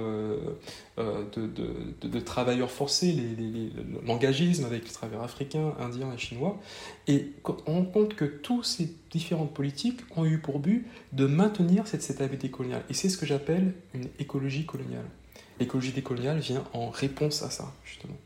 de, 0.99 2.21
travailleurs 2.21 2.71
forcés, 2.71 3.17
l'engagisme 4.07 4.67
avec 4.67 4.85
les 4.85 4.91
travailleurs 4.91 5.23
africains, 5.23 5.73
indiens 5.81 6.13
et 6.13 6.19
chinois. 6.19 6.59
Et 7.09 7.33
on 7.67 7.85
compte 7.85 8.15
que 8.15 8.25
toutes 8.27 8.67
ces 8.67 8.95
différentes 9.11 9.55
politiques 9.55 10.01
ont 10.17 10.27
eu 10.27 10.39
pour 10.39 10.59
but 10.59 10.87
de 11.13 11.27
maintenir 11.27 11.87
cette 11.87 12.03
stabilité 12.03 12.51
coloniale. 12.51 12.83
Et 12.91 12.95
c'est 12.95 13.09
ce 13.09 13.17
que 13.17 13.25
j'appelle 13.25 13.73
une 13.95 14.09
écologie 14.19 14.67
coloniale 14.67 15.07
l'écologie 15.59 15.93
décoloniale 15.93 16.39
vient 16.39 16.65
en 16.73 16.91
réponse 16.91 17.43
à 17.43 17.51
ça, 17.51 17.73
justement. 17.85 18.17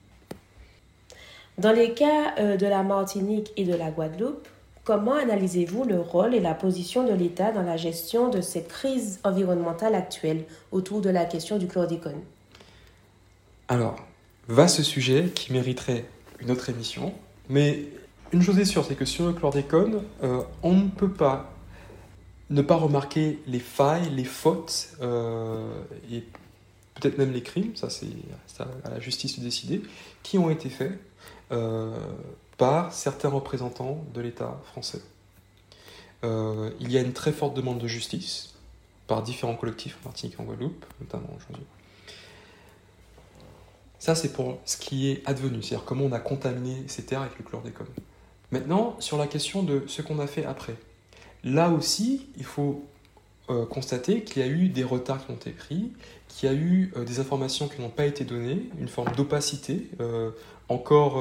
Dans 1.59 1.73
les 1.73 1.93
cas 1.93 2.35
euh, 2.39 2.57
de 2.57 2.67
la 2.67 2.83
Martinique 2.83 3.53
et 3.57 3.65
de 3.65 3.75
la 3.75 3.91
Guadeloupe, 3.91 4.49
comment 4.85 5.15
analysez-vous 5.15 5.85
le 5.85 6.01
rôle 6.01 6.35
et 6.35 6.41
la 6.41 6.55
position 6.55 7.07
de 7.07 7.13
l'État 7.13 7.53
dans 7.53 7.63
la 7.63 7.77
gestion 7.77 8.29
de 8.29 8.41
cette 8.41 8.69
crise 8.69 9.21
environnementale 9.25 9.95
actuelle 9.95 10.45
autour 10.73 11.01
de 11.01 11.11
la 11.11 11.25
question 11.25 11.59
du 11.59 11.67
chlordécone? 11.67 12.21
Alors, 13.69 13.97
va 14.49 14.69
ce 14.69 14.83
sujet 14.83 15.31
qui 15.35 15.53
mériterait 15.53 16.05
une 16.41 16.51
autre 16.51 16.71
émission, 16.71 17.13
mais 17.49 17.85
une 18.33 18.43
chose 18.43 18.59
est 18.59 18.65
sûre, 18.65 18.85
c'est 18.85 18.95
que 18.95 19.05
sur 19.05 19.27
le 19.27 19.33
chlordécone, 19.33 20.03
euh, 20.23 20.43
on 20.63 20.73
ne 20.73 20.89
peut 20.89 21.11
pas 21.11 21.53
ne 22.51 22.63
pas 22.63 22.77
remarquer 22.77 23.39
les 23.47 23.61
failles, 23.61 24.11
les 24.11 24.25
fautes 24.25 24.97
euh, 25.01 25.71
et 26.13 26.25
peut-être 27.01 27.19
même 27.19 27.33
les 27.33 27.43
crimes, 27.43 27.75
ça 27.77 27.91
c'est 27.91 28.07
à 28.59 28.91
la 28.91 29.01
justice 29.01 29.39
de 29.39 29.45
décider, 29.45 29.83
qui 30.23 30.39
ont 30.39 30.51
été 30.51 30.69
faits 30.69 30.99
euh, 31.53 31.97
par 32.57 32.93
certains 32.93 33.29
représentants 33.29 34.05
de 34.15 34.21
l'État 34.21 34.61
français. 34.67 35.01
Euh, 36.25 36.71
il 36.81 36.93
y 36.93 36.99
a 36.99 37.01
une 37.01 37.13
très 37.13 37.33
forte 37.33 37.55
demande 37.55 37.79
de 37.79 37.89
justice 37.89 38.55
par 39.07 39.23
différents 39.23 39.57
collectifs 39.57 39.97
en 40.03 40.09
Martinique 40.09 40.37
et 40.39 40.43
en 40.43 40.45
Guadeloupe, 40.45 40.85
notamment 41.01 41.31
aujourd'hui. 41.37 41.65
Ça, 43.99 44.15
c'est 44.15 44.33
pour 44.33 44.59
ce 44.65 44.77
qui 44.77 45.11
est 45.11 45.23
advenu, 45.27 45.63
c'est-à-dire 45.63 45.85
comment 45.85 46.05
on 46.05 46.13
a 46.13 46.21
contaminé 46.21 46.85
ces 46.87 47.05
terres 47.05 47.23
avec 47.23 47.39
le 47.39 47.45
chlordécone. 47.45 47.87
Maintenant, 48.51 48.97
sur 48.99 49.19
la 49.19 49.27
question 49.27 49.63
de 49.63 49.85
ce 49.87 50.03
qu'on 50.03 50.19
a 50.19 50.27
fait 50.27 50.45
après. 50.45 50.77
Là 51.45 51.71
aussi, 51.71 52.29
il 52.37 52.45
faut 52.45 52.85
euh, 53.49 53.67
constater 53.67 54.23
qu'il 54.23 54.43
y 54.43 54.45
a 54.45 54.49
eu 54.49 54.69
des 54.69 54.85
retards 54.85 55.25
qui 55.25 55.33
ont 55.33 55.37
été 55.37 55.51
pris, 55.51 55.93
qu'il 56.31 56.51
y 56.51 56.53
a 56.53 56.55
eu 56.55 56.93
euh, 56.97 57.05
des 57.05 57.21
informations 57.21 57.69
qui 57.69 57.81
n'ont 57.81 57.91
pas 57.91 58.07
été 58.07 58.25
données, 58.25 58.69
une 58.79 58.89
forme 58.89 59.13
d'opacité. 59.15 59.89
Euh, 60.01 60.31
encore 60.69 61.21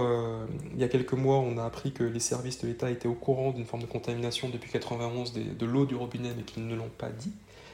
il 0.76 0.80
y 0.80 0.84
a 0.84 0.88
quelques 0.88 1.14
mois, 1.14 1.38
on 1.38 1.58
a 1.58 1.66
appris 1.66 1.92
que 1.92 2.04
les 2.04 2.20
services 2.20 2.62
de 2.62 2.68
l'État 2.68 2.92
étaient 2.92 3.08
au 3.08 3.16
courant 3.16 3.50
d'une 3.50 3.66
forme 3.66 3.82
de 3.82 3.88
contamination 3.88 4.48
depuis 4.48 4.70
91 4.70 5.34
de, 5.34 5.66
l'eau 5.66 5.88
du 5.88 5.96
robinet, 5.96 6.30
mais 6.38 6.44
qu'ils 6.44 6.68
ne 6.68 6.76
l'ont 6.76 6.92
pas 6.96 7.10
dit. 7.10 7.32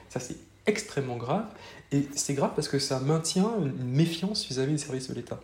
Ça, 0.08 0.22
c'est 0.22 0.38
extrêmement 0.68 1.18
grave. 1.18 1.46
Et 1.92 2.08
c'est 2.16 2.34
grave 2.34 2.52
parce 2.56 2.70
que 2.70 2.80
ça 2.80 3.02
maintient 3.02 3.52
une 3.60 3.90
méfiance 3.90 4.48
vis-à-vis 4.48 4.72
des 4.72 4.78
services 4.78 5.10
de 5.10 5.16
l'État. 5.16 5.42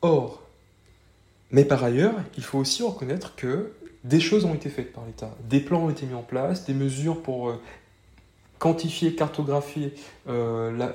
or, 0.00 0.42
mais 1.50 1.66
par 1.66 1.84
ailleurs, 1.84 2.14
il 2.38 2.42
faut 2.42 2.58
aussi 2.58 2.82
reconnaître 2.82 3.34
que 3.36 3.72
des 4.04 4.20
choses 4.20 4.44
ont 4.44 4.54
été 4.54 4.68
faites 4.68 4.92
par 4.92 5.04
l'État, 5.04 5.34
des 5.48 5.60
plans 5.60 5.84
ont 5.84 5.90
été 5.90 6.06
mis 6.06 6.14
en 6.14 6.22
place, 6.22 6.64
des 6.64 6.74
mesures 6.74 7.22
pour 7.22 7.48
euh, 7.48 7.60
quantifier, 8.58 9.14
cartographier 9.14 9.94
euh, 10.28 10.90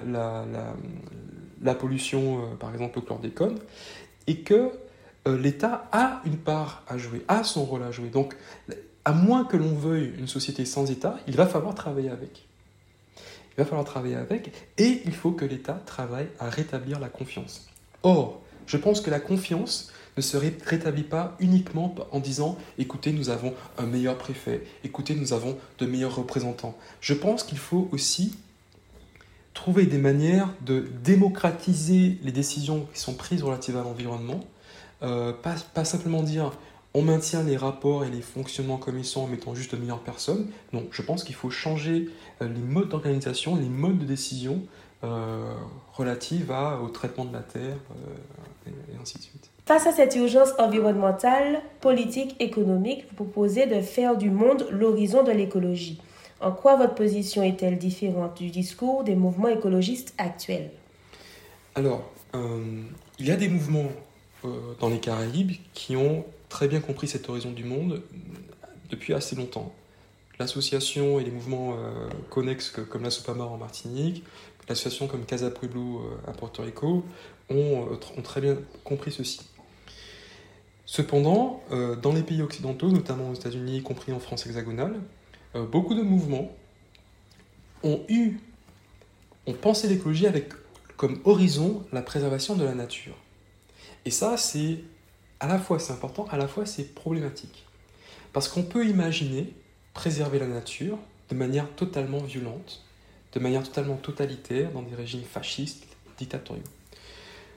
la, 1.61 1.75
pollution, 1.75 2.39
euh, 2.39 2.55
par 2.55 2.73
exemple 2.73 2.99
au 2.99 3.01
chlordécone, 3.01 3.57
et 4.27 4.37
que 4.37 4.71
l'État 5.25 5.87
a 5.91 6.21
une 6.25 6.37
part 6.37 6.83
à 6.87 6.97
jouer, 6.97 7.23
a 7.27 7.43
son 7.43 7.63
rôle 7.63 7.83
à 7.83 7.91
jouer. 7.91 8.09
Donc, 8.09 8.35
à 9.05 9.13
moins 9.13 9.45
que 9.45 9.57
l'on 9.57 9.73
veuille 9.73 10.13
une 10.17 10.27
société 10.27 10.65
sans 10.65 10.89
État, 10.91 11.17
il 11.27 11.35
va 11.35 11.45
falloir 11.45 11.75
travailler 11.75 12.09
avec. 12.09 12.45
Il 13.17 13.61
va 13.61 13.65
falloir 13.65 13.85
travailler 13.85 14.15
avec, 14.15 14.51
et 14.77 15.01
il 15.05 15.13
faut 15.13 15.31
que 15.31 15.45
l'État 15.45 15.81
travaille 15.85 16.27
à 16.39 16.49
rétablir 16.49 16.99
la 16.99 17.09
confiance. 17.09 17.67
Or, 18.01 18.41
je 18.65 18.77
pense 18.77 19.01
que 19.01 19.09
la 19.09 19.19
confiance, 19.19 19.91
ne 20.17 20.21
se 20.21 20.37
rétablit 20.37 21.03
pas 21.03 21.35
uniquement 21.39 21.95
en 22.11 22.19
disant 22.19 22.57
écoutez, 22.77 23.11
nous 23.11 23.29
avons 23.29 23.53
un 23.77 23.85
meilleur 23.85 24.17
préfet, 24.17 24.63
écoutez, 24.83 25.15
nous 25.15 25.33
avons 25.33 25.57
de 25.79 25.85
meilleurs 25.85 26.15
représentants. 26.15 26.77
Je 27.01 27.13
pense 27.13 27.43
qu'il 27.43 27.57
faut 27.57 27.87
aussi 27.91 28.35
trouver 29.53 29.85
des 29.85 29.97
manières 29.97 30.49
de 30.61 30.87
démocratiser 31.03 32.17
les 32.23 32.31
décisions 32.31 32.87
qui 32.93 32.99
sont 32.99 33.13
prises 33.13 33.43
relatives 33.43 33.77
à 33.77 33.83
l'environnement, 33.83 34.41
euh, 35.03 35.33
pas, 35.33 35.55
pas, 35.73 35.85
simplement 35.85 36.23
dire 36.23 36.51
on 36.93 37.01
maintient 37.01 37.43
les 37.43 37.57
rapports 37.57 38.05
et 38.05 38.09
les 38.09 38.21
fonctionnements 38.21 38.77
comme 38.77 38.99
ils 38.99 39.05
sont 39.05 39.21
en 39.21 39.27
mettant 39.27 39.55
juste 39.55 39.73
de 39.73 39.79
meilleures 39.79 40.03
personnes. 40.03 40.47
Non, 40.73 40.85
je 40.91 41.01
pense 41.01 41.23
qu'il 41.23 41.35
faut 41.35 41.49
changer 41.49 42.09
euh, 42.41 42.47
les 42.47 42.61
modes 42.61 42.89
d'organisation, 42.89 43.55
les 43.55 43.69
modes 43.69 43.97
de 43.97 44.05
décision 44.05 44.61
euh, 45.03 45.53
relatifs 45.93 46.49
à, 46.49 46.79
au 46.81 46.89
traitement 46.89 47.25
de 47.25 47.33
la 47.33 47.41
terre 47.41 47.77
et, 48.67 48.69
et 48.69 49.01
ainsi 49.01 49.17
de 49.17 49.23
suite. 49.23 49.52
Face 49.65 49.87
à 49.87 49.93
cette 49.93 50.13
urgence 50.17 50.49
environnementale, 50.59 51.61
politique, 51.79 52.35
économique, 52.41 53.05
vous 53.07 53.23
proposez 53.23 53.65
de 53.65 53.79
faire 53.79 54.17
du 54.17 54.29
monde 54.29 54.67
l'horizon 54.71 55.23
de 55.23 55.31
l'écologie. 55.31 56.01
En 56.41 56.51
quoi 56.51 56.75
votre 56.75 56.95
position 56.95 57.43
est-elle 57.43 57.77
différente 57.77 58.35
du 58.35 58.49
discours 58.49 59.05
des 59.05 59.15
mouvements 59.15 59.47
écologistes 59.47 60.13
actuels? 60.17 60.69
Alors, 61.75 62.03
euh, 62.35 62.83
il 63.19 63.25
y 63.25 63.31
a 63.31 63.37
des 63.37 63.47
mouvements 63.47 63.89
euh, 64.43 64.49
dans 64.81 64.89
les 64.89 64.99
Caraïbes 64.99 65.53
qui 65.73 65.95
ont 65.95 66.25
très 66.49 66.67
bien 66.67 66.81
compris 66.81 67.07
cet 67.07 67.29
horizon 67.29 67.51
du 67.51 67.63
monde 67.63 68.01
depuis 68.89 69.13
assez 69.13 69.37
longtemps. 69.37 69.71
L'association 70.39 71.21
et 71.21 71.23
les 71.23 71.31
mouvements 71.31 71.75
euh, 71.77 72.09
connexes 72.29 72.69
comme 72.89 73.03
la 73.03 73.11
Sopamar 73.11 73.49
en 73.49 73.57
Martinique, 73.57 74.25
l'association 74.67 75.07
comme 75.07 75.23
Casa 75.23 75.49
Pueblo 75.49 76.01
à 76.27 76.31
Porto 76.33 76.63
Rico 76.63 77.05
ont, 77.49 77.87
très 78.23 78.41
bien 78.41 78.57
compris 78.83 79.11
ceci. 79.13 79.52
Cependant, 80.85 81.63
euh, 81.71 81.95
dans 81.95 82.13
les 82.13 82.23
pays 82.23 82.41
occidentaux, 82.41 82.89
notamment 82.89 83.29
aux 83.29 83.33
États-Unis, 83.33 83.77
y 83.77 83.81
compris 83.81 84.11
en 84.11 84.19
France 84.19 84.45
hexagonale, 84.45 84.99
euh, 85.55 85.65
beaucoup 85.65 85.95
de 85.95 86.01
mouvements 86.01 86.51
ont 87.83 88.01
eu, 88.09 88.39
ont 89.47 89.53
pensé 89.53 89.87
l'écologie 89.87 90.27
avec 90.27 90.53
comme 90.97 91.19
horizon 91.25 91.85
la 91.91 92.01
préservation 92.01 92.55
de 92.55 92.63
la 92.63 92.73
nature. 92.73 93.15
Et 94.05 94.11
ça, 94.11 94.37
c'est 94.37 94.79
à 95.39 95.47
la 95.47 95.59
fois 95.59 95.79
c'est 95.79 95.93
important, 95.93 96.25
à 96.31 96.37
la 96.37 96.47
fois 96.47 96.65
c'est 96.65 96.93
problématique. 96.95 97.65
Parce 98.31 98.47
qu'on 98.47 98.63
peut 98.63 98.85
imaginer 98.87 99.53
préserver 99.93 100.39
la 100.39 100.47
nature 100.47 100.97
de 101.29 101.35
manière 101.35 101.69
totalement 101.75 102.19
violente, 102.19 102.83
de 103.33 103.39
manière 103.39 103.63
totalement 103.63 103.95
totalitaire 103.95 104.71
dans 104.71 104.81
des 104.81 104.95
régimes 104.95 105.23
fascistes, 105.23 105.85
dictatoriaux. 106.17 106.63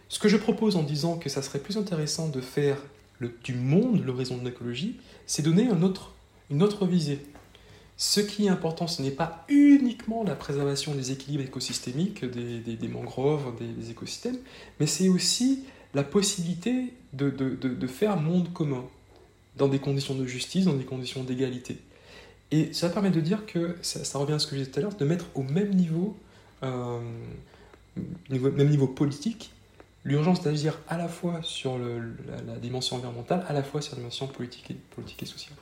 Ce 0.09 0.19
que 0.19 0.29
je 0.29 0.37
propose 0.37 0.77
en 0.77 0.83
disant 0.83 1.19
que 1.19 1.29
ça 1.29 1.43
serait 1.43 1.59
plus 1.59 1.77
intéressant 1.77 2.29
de 2.29 2.41
faire 2.41 2.79
du 3.21 3.55
monde 3.55 4.05
l'horizon 4.05 4.39
de 4.39 4.45
l'écologie, 4.45 4.97
c'est 5.27 5.43
donner 5.43 5.69
une 6.51 6.63
autre 6.63 6.87
visée. 6.87 7.21
Ce 7.99 8.21
qui 8.21 8.47
est 8.47 8.51
important, 8.51 8.87
ce 8.87 9.01
n'est 9.01 9.11
pas 9.11 9.45
uniquement 9.49 10.23
la 10.23 10.35
préservation 10.35 10.95
des 10.95 11.13
équilibres 11.13 11.45
écosystémiques, 11.45 12.25
des, 12.27 12.89
mangroves, 12.89 13.55
des, 13.59 13.91
écosystèmes, 13.91 14.37
mais 14.79 14.87
c'est 14.87 15.09
aussi 15.09 15.65
la 15.95 16.03
possibilité 16.03 16.93
de, 17.15 17.31
de, 17.31 17.55
de, 17.55 17.87
faire 17.87 18.19
monde 18.19 18.53
commun, 18.53 18.85
dans 19.57 19.69
des 19.69 19.79
conditions 19.79 20.15
de 20.15 20.27
justice, 20.27 20.67
dans 20.67 20.75
des 20.75 20.85
conditions 20.85 21.25
d'égalité. 21.25 21.79
Et 22.51 22.75
ça 22.75 22.91
permet 22.91 23.11
de 23.11 23.21
dire 23.21 23.47
que, 23.47 23.77
ça, 23.81 24.19
revient 24.19 24.35
à 24.35 24.39
ce 24.39 24.47
que 24.47 24.57
je 24.57 24.61
disais 24.61 24.71
tout 24.71 24.79
à 24.79 24.83
l'heure, 24.83 24.95
de 24.95 25.05
mettre 25.07 25.25
au 25.35 25.43
même 25.43 25.75
niveau, 25.75 26.19
euh, 26.65 27.01
même 28.29 28.69
niveau 28.69 28.89
politique, 28.89 29.53
l'urgence 30.07 30.41
d'agir 30.41 30.79
à 30.89 30.97
la 30.97 31.09
fois 31.09 31.41
sur 31.43 31.79
le, 31.79 31.99
la, 32.29 32.55
la, 32.55 32.59
dimension 32.59 32.97
environnementale, 32.97 33.45
à 33.49 33.53
la 33.53 33.65
fois 33.65 33.83
sur 33.83 33.95
la 33.95 33.99
dimension 33.99 34.29
politique 34.29 34.71
et, 34.71 34.75
politique 34.75 35.23
et 35.25 35.27
sociale. 35.27 35.57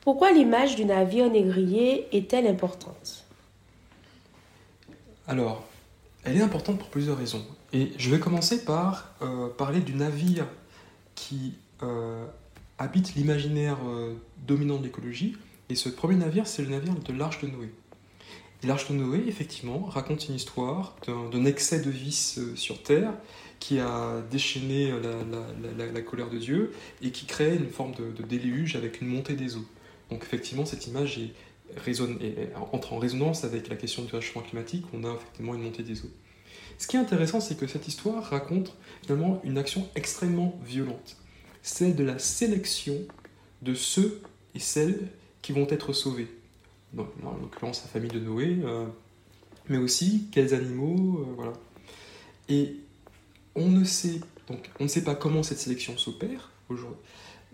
Pourquoi 0.00 0.30
l'image 0.32 0.76
du 0.76 0.84
navire 0.84 1.28
négrier 1.28 2.06
est-elle 2.16 2.46
importante? 2.46 3.24
Alors, 5.26 5.64
elle 6.24 6.36
est 6.36 6.42
importante 6.42 6.78
pour 6.78 6.88
plusieurs 6.88 7.18
raisons. 7.18 7.44
Et 7.72 7.92
je 7.98 8.10
vais 8.10 8.20
commencer 8.20 8.64
par 8.64 9.12
euh, 9.22 9.48
parler 9.48 9.80
du 9.80 9.94
navire 9.94 10.46
qui 11.16 11.54
euh, 11.82 12.24
habite 12.78 13.14
l'imaginaire 13.16 13.76
euh, 13.86 14.14
dominant 14.46 14.76
de 14.78 14.84
l'écologie. 14.84 15.36
Et 15.68 15.74
ce 15.74 15.88
premier 15.88 16.16
navire, 16.16 16.46
c'est 16.46 16.62
le 16.62 16.68
navire 16.68 16.94
de 16.94 17.12
l'Arche 17.12 17.40
de 17.40 17.48
Noé. 17.48 17.72
L'Arche 18.62 18.90
de 18.90 18.94
Noé, 18.94 19.24
effectivement, 19.26 19.80
raconte 19.80 20.28
une 20.28 20.34
histoire 20.34 20.94
d'un 21.06 21.44
excès 21.46 21.80
de 21.80 21.88
vice 21.88 22.38
euh, 22.38 22.54
sur 22.56 22.82
Terre 22.82 23.14
qui 23.58 23.78
a 23.78 24.22
déchaîné 24.30 24.90
la, 24.90 25.86
la, 25.86 26.00
colère 26.02 26.30
de 26.30 26.38
Dieu 26.38 26.72
et 27.02 27.10
qui 27.10 27.26
crée 27.26 27.56
une 27.56 27.68
forme 27.68 27.92
de, 27.94 28.22
déluge 28.22 28.76
avec 28.76 29.00
une 29.02 29.08
montée 29.08 29.34
des 29.34 29.56
eaux. 29.56 29.66
Donc 30.10 30.22
effectivement, 30.22 30.64
cette 30.64 30.86
image 30.86 31.20
entre 32.72 32.94
en 32.94 32.98
résonance 32.98 33.44
avec 33.44 33.68
la 33.68 33.76
question 33.76 34.02
du 34.02 34.14
réchauffement 34.14 34.42
climatique, 34.42 34.84
on 34.94 35.04
a 35.04 35.14
effectivement 35.14 35.54
une 35.54 35.62
montée 35.62 35.82
des 35.82 36.00
eaux. 36.00 36.10
Ce 36.78 36.86
qui 36.86 36.96
est 36.96 37.00
intéressant, 37.00 37.40
c'est 37.40 37.58
que 37.58 37.66
cette 37.66 37.86
histoire 37.86 38.24
raconte 38.24 38.74
finalement 39.02 39.40
une 39.44 39.58
action 39.58 39.86
extrêmement 39.94 40.58
violente, 40.64 41.16
celle 41.62 41.94
de 41.94 42.04
la 42.04 42.18
sélection 42.18 42.96
de 43.60 43.74
ceux 43.74 44.22
et 44.54 44.58
celles 44.58 45.08
qui 45.42 45.52
vont 45.52 45.66
être 45.68 45.92
sauvés. 45.92 46.28
Donc, 46.92 47.08
en 47.24 47.36
l'occurrence, 47.36 47.82
la 47.82 47.88
famille 47.88 48.10
de 48.10 48.18
Noé, 48.18 48.58
euh, 48.64 48.86
mais 49.68 49.76
aussi 49.78 50.28
quels 50.32 50.54
animaux, 50.54 51.20
euh, 51.20 51.32
voilà. 51.36 51.52
Et 52.48 52.76
on 53.54 53.68
ne 53.68 53.84
sait 53.84 54.20
donc 54.48 54.68
on 54.80 54.84
ne 54.84 54.88
sait 54.88 55.04
pas 55.04 55.14
comment 55.14 55.44
cette 55.44 55.58
sélection 55.58 55.96
s'opère 55.96 56.50
aujourd'hui, 56.68 56.98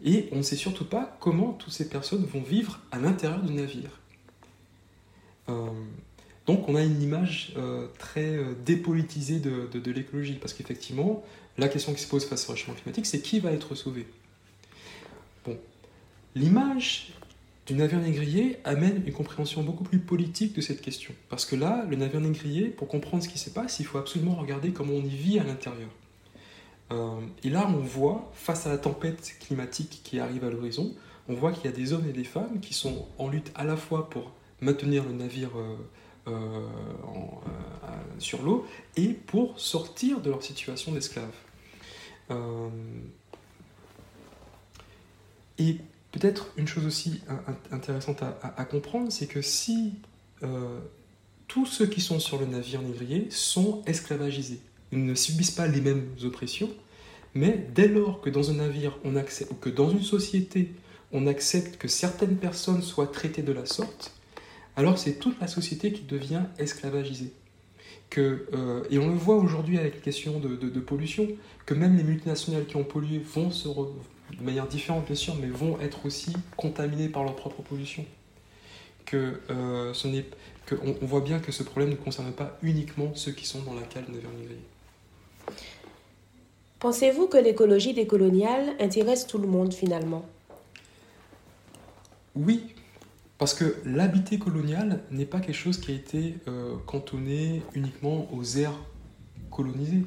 et 0.02 0.28
on 0.32 0.36
ne 0.36 0.42
sait 0.42 0.56
surtout 0.56 0.86
pas 0.86 1.16
comment 1.20 1.52
toutes 1.52 1.74
ces 1.74 1.88
personnes 1.90 2.24
vont 2.24 2.42
vivre 2.42 2.80
à 2.90 2.98
l'intérieur 2.98 3.42
du 3.42 3.52
navire. 3.52 4.00
Euh, 5.50 5.68
donc 6.46 6.68
on 6.68 6.74
a 6.74 6.82
une 6.82 7.02
image 7.02 7.54
très 7.98 8.38
dépolitisée 8.64 9.40
de, 9.40 9.68
de, 9.70 9.78
de 9.78 9.90
l'écologie, 9.90 10.34
parce 10.40 10.54
qu'effectivement, 10.54 11.22
la 11.58 11.68
question 11.68 11.92
qui 11.92 12.00
se 12.00 12.08
pose 12.08 12.24
face 12.24 12.48
au 12.48 12.52
réchauffement 12.52 12.74
climatique, 12.74 13.04
c'est 13.04 13.20
qui 13.20 13.40
va 13.40 13.52
être 13.52 13.74
sauvé? 13.74 14.06
Bon, 15.44 15.58
l'image 16.34 17.12
du 17.66 17.74
navire 17.74 17.98
négrier 17.98 18.58
amène 18.64 19.02
une 19.04 19.12
compréhension 19.12 19.62
beaucoup 19.62 19.82
plus 19.82 19.98
politique 19.98 20.54
de 20.54 20.60
cette 20.60 20.80
question. 20.80 21.12
Parce 21.28 21.44
que 21.44 21.56
là, 21.56 21.84
le 21.90 21.96
navire 21.96 22.20
négrier, 22.20 22.68
pour 22.68 22.86
comprendre 22.86 23.24
ce 23.24 23.28
qui 23.28 23.38
se 23.38 23.50
passe, 23.50 23.80
il 23.80 23.86
faut 23.86 23.98
absolument 23.98 24.36
regarder 24.36 24.70
comment 24.70 24.92
on 24.92 25.02
y 25.02 25.08
vit 25.08 25.40
à 25.40 25.44
l'intérieur. 25.44 25.88
Euh, 26.92 27.20
et 27.42 27.50
là, 27.50 27.68
on 27.68 27.80
voit, 27.80 28.30
face 28.34 28.66
à 28.66 28.70
la 28.70 28.78
tempête 28.78 29.34
climatique 29.40 30.00
qui 30.04 30.20
arrive 30.20 30.44
à 30.44 30.50
l'horizon, 30.50 30.94
on 31.28 31.34
voit 31.34 31.50
qu'il 31.50 31.64
y 31.64 31.68
a 31.68 31.76
des 31.76 31.92
hommes 31.92 32.08
et 32.08 32.12
des 32.12 32.24
femmes 32.24 32.60
qui 32.60 32.72
sont 32.72 33.08
en 33.18 33.28
lutte 33.28 33.50
à 33.56 33.64
la 33.64 33.76
fois 33.76 34.08
pour 34.08 34.30
maintenir 34.60 35.04
le 35.04 35.12
navire 35.12 35.50
euh, 35.58 35.76
euh, 36.28 36.66
sur 38.20 38.42
l'eau 38.42 38.64
et 38.96 39.08
pour 39.08 39.58
sortir 39.58 40.20
de 40.20 40.30
leur 40.30 40.44
situation 40.44 40.92
d'esclave. 40.92 41.34
Peut-être 46.18 46.52
une 46.56 46.66
chose 46.66 46.86
aussi 46.86 47.20
intéressante 47.70 48.22
à, 48.22 48.64
comprendre, 48.64 49.12
c'est 49.12 49.26
que 49.26 49.42
si 49.42 49.94
euh, 50.42 50.80
tous 51.46 51.66
ceux 51.66 51.86
qui 51.86 52.00
sont 52.00 52.18
sur 52.18 52.38
le 52.38 52.46
navire 52.46 52.80
négrier 52.80 53.26
sont 53.30 53.82
esclavagisés, 53.86 54.60
ils 54.92 55.04
ne 55.04 55.14
subissent 55.14 55.50
pas 55.50 55.66
les 55.66 55.82
mêmes 55.82 56.08
oppressions, 56.24 56.70
mais 57.34 57.66
dès 57.74 57.88
lors 57.88 58.22
que 58.22 58.30
dans 58.30 58.50
un 58.50 58.54
navire 58.54 58.98
on 59.04 59.14
accepte, 59.16 59.52
ou 59.52 59.56
que 59.56 59.68
dans 59.68 59.90
une 59.90 60.02
société 60.02 60.72
on 61.12 61.26
accepte 61.26 61.76
que 61.76 61.86
certaines 61.86 62.36
personnes 62.36 62.82
soient 62.82 63.08
traitées 63.08 63.42
de 63.42 63.52
la 63.52 63.66
sorte, 63.66 64.12
alors 64.76 64.98
c'est 64.98 65.18
toute 65.18 65.38
la 65.40 65.48
société 65.48 65.92
qui 65.92 66.02
devient 66.02 66.44
esclavagisée. 66.58 67.32
Euh, 68.18 68.84
et 68.88 68.98
on 68.98 69.08
le 69.08 69.16
voit 69.16 69.36
aujourd'hui 69.36 69.78
avec 69.78 69.96
les 69.96 70.00
questions 70.00 70.38
de, 70.38 70.56
de, 70.56 70.70
de, 70.70 70.80
pollution, 70.80 71.28
que 71.66 71.74
même 71.74 71.96
les 71.96 72.04
multinationales 72.04 72.64
qui 72.64 72.76
ont 72.76 72.84
pollué 72.84 73.18
vont 73.18 73.50
se, 73.50 73.68
re, 73.68 73.92
de 74.38 74.42
manière 74.42 74.66
différente 74.66 75.06
bien 75.06 75.14
sûr, 75.14 75.34
mais 75.36 75.48
vont 75.48 75.78
être 75.80 76.06
aussi 76.06 76.32
contaminées 76.56 77.08
par 77.08 77.24
leur 77.24 77.36
propre 77.36 77.62
pollution. 77.62 78.04
Que 79.04 79.40
euh, 79.50 79.94
ce 79.94 80.08
n'est, 80.08 80.24
que 80.66 80.74
on, 80.82 80.96
on, 81.00 81.06
voit 81.06 81.20
bien 81.20 81.38
que 81.38 81.52
ce 81.52 81.62
problème 81.62 81.90
ne 81.90 81.96
concerne 81.96 82.32
pas 82.32 82.58
uniquement 82.62 83.12
ceux 83.14 83.32
qui 83.32 83.46
sont 83.46 83.62
dans 83.62 83.74
la 83.74 83.82
cale 83.82 84.06
de 84.06 84.18
Vernigrier. 84.18 84.58
Pensez-vous 86.80 87.28
que 87.28 87.38
l'écologie 87.38 87.94
décoloniale 87.94 88.74
intéresse 88.80 89.26
tout 89.26 89.38
le 89.38 89.46
monde 89.46 89.72
finalement? 89.72 90.26
Oui, 92.34 92.74
parce 93.38 93.54
que 93.54 93.76
l'habité 93.84 94.38
colonial 94.38 95.02
n'est 95.10 95.26
pas 95.26 95.40
quelque 95.40 95.56
chose 95.56 95.78
qui 95.78 95.92
a 95.92 95.94
été 95.94 96.34
euh, 96.48 96.76
cantonné 96.86 97.62
uniquement 97.74 98.28
aux 98.32 98.44
aires 98.56 98.78
colonisées. 99.50 100.04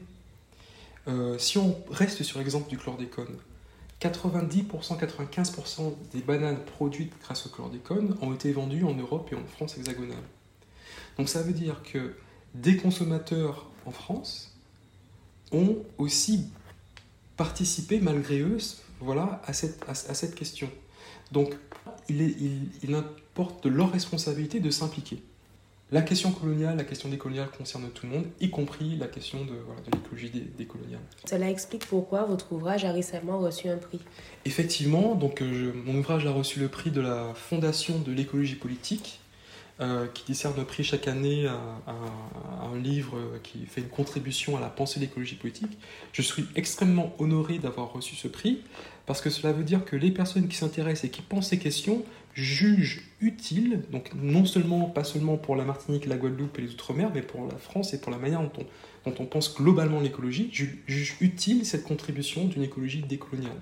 Euh, 1.07 1.37
si 1.37 1.57
on 1.57 1.75
reste 1.89 2.23
sur 2.23 2.39
l'exemple 2.39 2.69
du 2.69 2.77
chlordécone, 2.77 3.35
90%, 4.01 4.97
95% 4.97 5.93
des 6.13 6.21
bananes 6.21 6.63
produites 6.63 7.13
grâce 7.21 7.45
au 7.45 7.49
chlordécone 7.49 8.15
ont 8.21 8.33
été 8.33 8.51
vendues 8.51 8.85
en 8.85 8.93
Europe 8.93 9.29
et 9.31 9.35
en 9.35 9.45
France 9.45 9.77
hexagonale. 9.77 10.23
Donc 11.17 11.27
ça 11.27 11.41
veut 11.41 11.53
dire 11.53 11.83
que 11.83 12.15
des 12.55 12.77
consommateurs 12.77 13.69
en 13.85 13.91
France 13.91 14.57
ont 15.51 15.77
aussi 15.97 16.49
participé 17.35 17.99
malgré 17.99 18.39
eux 18.39 18.57
voilà, 19.01 19.41
à, 19.45 19.53
cette, 19.53 20.35
question. 20.35 20.69
Donc 21.31 21.55
il, 22.09 22.93
importe 22.93 23.63
de 23.63 23.69
leur 23.69 23.91
responsabilité 23.91 24.59
de 24.59 24.69
s'impliquer. 24.69 25.23
La 25.91 26.01
question 26.03 26.31
coloniale, 26.31 26.77
la 26.77 26.83
question 26.83 27.09
décoloniale 27.09 27.49
concerne 27.57 27.89
tout 27.89 28.05
le 28.05 28.13
monde, 28.13 28.25
y 28.39 28.49
compris 28.49 28.95
la 28.97 29.07
question 29.07 29.43
de, 29.43 29.53
voilà, 29.65 29.81
de 29.81 29.91
l'écologie 29.91 30.31
décoloniale. 30.57 31.01
Cela 31.25 31.49
explique 31.49 31.87
pourquoi 31.87 32.25
votre 32.25 32.51
ouvrage 32.53 32.85
a 32.85 32.91
récemment 32.91 33.39
reçu 33.39 33.69
un 33.69 33.77
prix. 33.77 33.99
Effectivement, 34.45 35.15
donc 35.15 35.41
euh, 35.41 35.73
mon 35.85 35.95
ouvrage 35.95 36.27
a 36.27 36.31
reçu 36.31 36.59
le 36.59 36.67
prix 36.67 36.91
de 36.91 37.01
la 37.01 37.33
Fondation 37.33 37.97
de 37.99 38.11
l'écologie 38.11 38.55
politique, 38.55 39.19
euh, 39.81 40.07
qui 40.13 40.25
décerne 40.27 40.53
le 40.57 40.65
prix 40.65 40.83
chaque 40.83 41.07
année 41.07 41.47
à, 41.47 41.57
un 42.65 42.77
livre 42.77 43.17
qui 43.43 43.65
fait 43.65 43.79
une 43.79 43.87
contribution 43.87 44.57
à 44.57 44.59
la 44.59 44.67
pensée 44.67 44.99
de 44.99 45.05
l'écologie 45.05 45.35
politique. 45.35 45.77
Je 46.11 46.21
suis 46.21 46.45
extrêmement 46.55 47.15
honoré 47.17 47.59
d'avoir 47.59 47.93
reçu 47.93 48.15
ce 48.15 48.27
prix 48.27 48.61
parce 49.05 49.21
que 49.21 49.29
cela 49.29 49.53
veut 49.53 49.63
dire 49.63 49.85
que 49.85 49.95
les 49.95 50.11
personnes 50.11 50.49
qui 50.49 50.57
s'intéressent 50.57 51.05
et 51.05 51.09
qui 51.09 51.21
pensent 51.21 51.47
ces 51.47 51.57
questions 51.57 52.03
jugent 52.33 53.01
utile, 53.21 53.81
donc 53.91 54.11
non 54.15 54.45
seulement, 54.45 54.85
pas 54.85 55.03
seulement 55.03 55.37
pour 55.37 55.55
la 55.55 55.65
Martinique, 55.65 56.05
la 56.05 56.17
Guadeloupe 56.17 56.57
et 56.59 56.61
les 56.61 56.69
Outre-mer, 56.69 57.11
mais 57.13 57.21
pour 57.21 57.45
la 57.45 57.57
France 57.57 57.93
et 57.93 57.99
pour 57.99 58.11
la 58.11 58.17
manière 58.17 58.41
dont 58.41 58.51
on, 59.05 59.09
dont 59.09 59.15
on 59.19 59.25
pense 59.25 59.55
globalement 59.55 59.99
l'écologie, 59.99 60.49
jugent 60.51 61.17
utile 61.21 61.65
cette 61.65 61.83
contribution 61.83 62.45
d'une 62.45 62.63
écologie 62.63 63.01
décoloniale. 63.01 63.59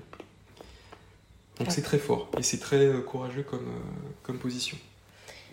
Donc 1.60 1.72
c'est 1.72 1.82
très 1.82 1.98
fort 1.98 2.30
et 2.38 2.44
c'est 2.44 2.60
très 2.60 2.86
euh, 2.86 3.02
courageux 3.02 3.44
comme, 3.44 3.68
euh, 3.68 4.10
comme 4.24 4.38
position. 4.38 4.78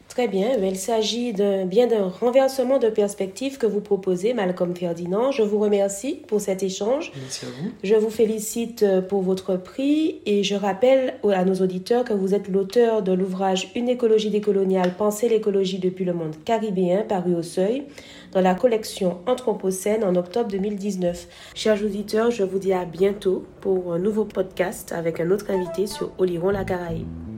Très 0.08 0.28
bien, 0.28 0.56
il 0.62 0.76
s'agit 0.76 1.32
bien 1.32 1.88
d'un 1.88 2.08
renversement 2.08 2.78
de 2.78 2.88
perspective 2.88 3.58
que 3.58 3.66
vous 3.66 3.80
proposez, 3.80 4.32
Malcolm 4.32 4.74
Ferdinand. 4.76 5.32
Je 5.32 5.42
vous 5.42 5.58
remercie 5.58 6.20
pour 6.28 6.40
cet 6.40 6.62
échange. 6.62 7.10
Merci 7.16 7.46
à 7.46 7.48
vous. 7.48 7.70
Je 7.82 7.94
vous 7.96 8.10
félicite 8.10 8.84
euh, 8.84 9.00
pour 9.00 9.22
votre 9.22 9.56
prix 9.56 10.20
et 10.24 10.44
je 10.44 10.54
rappelle 10.54 11.14
à 11.32 11.44
nos 11.44 11.54
auditeurs 11.54 12.04
que 12.04 12.12
vous 12.12 12.32
êtes 12.32 12.46
l'auteur 12.46 13.02
de 13.02 13.12
l'ouvrage 13.12 13.72
Une 13.74 13.88
écologie 13.88 14.30
décoloniale, 14.30 14.94
penser 14.96 15.28
l'écologie 15.28 15.78
depuis 15.78 16.04
le 16.04 16.12
monde 16.12 16.36
caribéen, 16.44 17.02
paru 17.02 17.34
au 17.34 17.42
seuil, 17.42 17.84
dans 18.32 18.40
la 18.40 18.54
collection 18.54 19.18
Anthropocène 19.26 20.04
en 20.04 20.14
octobre 20.14 20.48
2019. 20.50 21.26
Chers 21.54 21.82
auditeurs, 21.82 22.30
je 22.30 22.44
vous 22.44 22.60
dis 22.60 22.72
à 22.72 22.84
bientôt 22.84 23.44
pour 23.60 23.92
un 23.92 23.98
nouveau 23.98 24.24
podcast 24.24 24.92
avec 24.92 25.18
un 25.18 25.30
autre 25.32 25.50
invité 25.50 25.88
sur 25.88 26.12
Oliron 26.18 26.50
la 26.50 26.64
Caraïbe. 26.64 27.33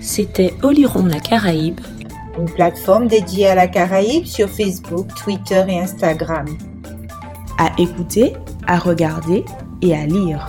C'était 0.00 0.54
Oliron 0.62 1.06
la 1.06 1.20
Caraïbe, 1.20 1.80
une 2.38 2.50
plateforme 2.50 3.06
dédiée 3.06 3.46
à 3.46 3.54
la 3.54 3.68
Caraïbe 3.68 4.24
sur 4.24 4.48
Facebook, 4.48 5.08
Twitter 5.14 5.64
et 5.68 5.80
Instagram. 5.80 6.46
À 7.58 7.70
écouter, 7.78 8.32
à 8.66 8.78
regarder 8.78 9.44
et 9.82 9.94
à 9.94 10.06
lire. 10.06 10.46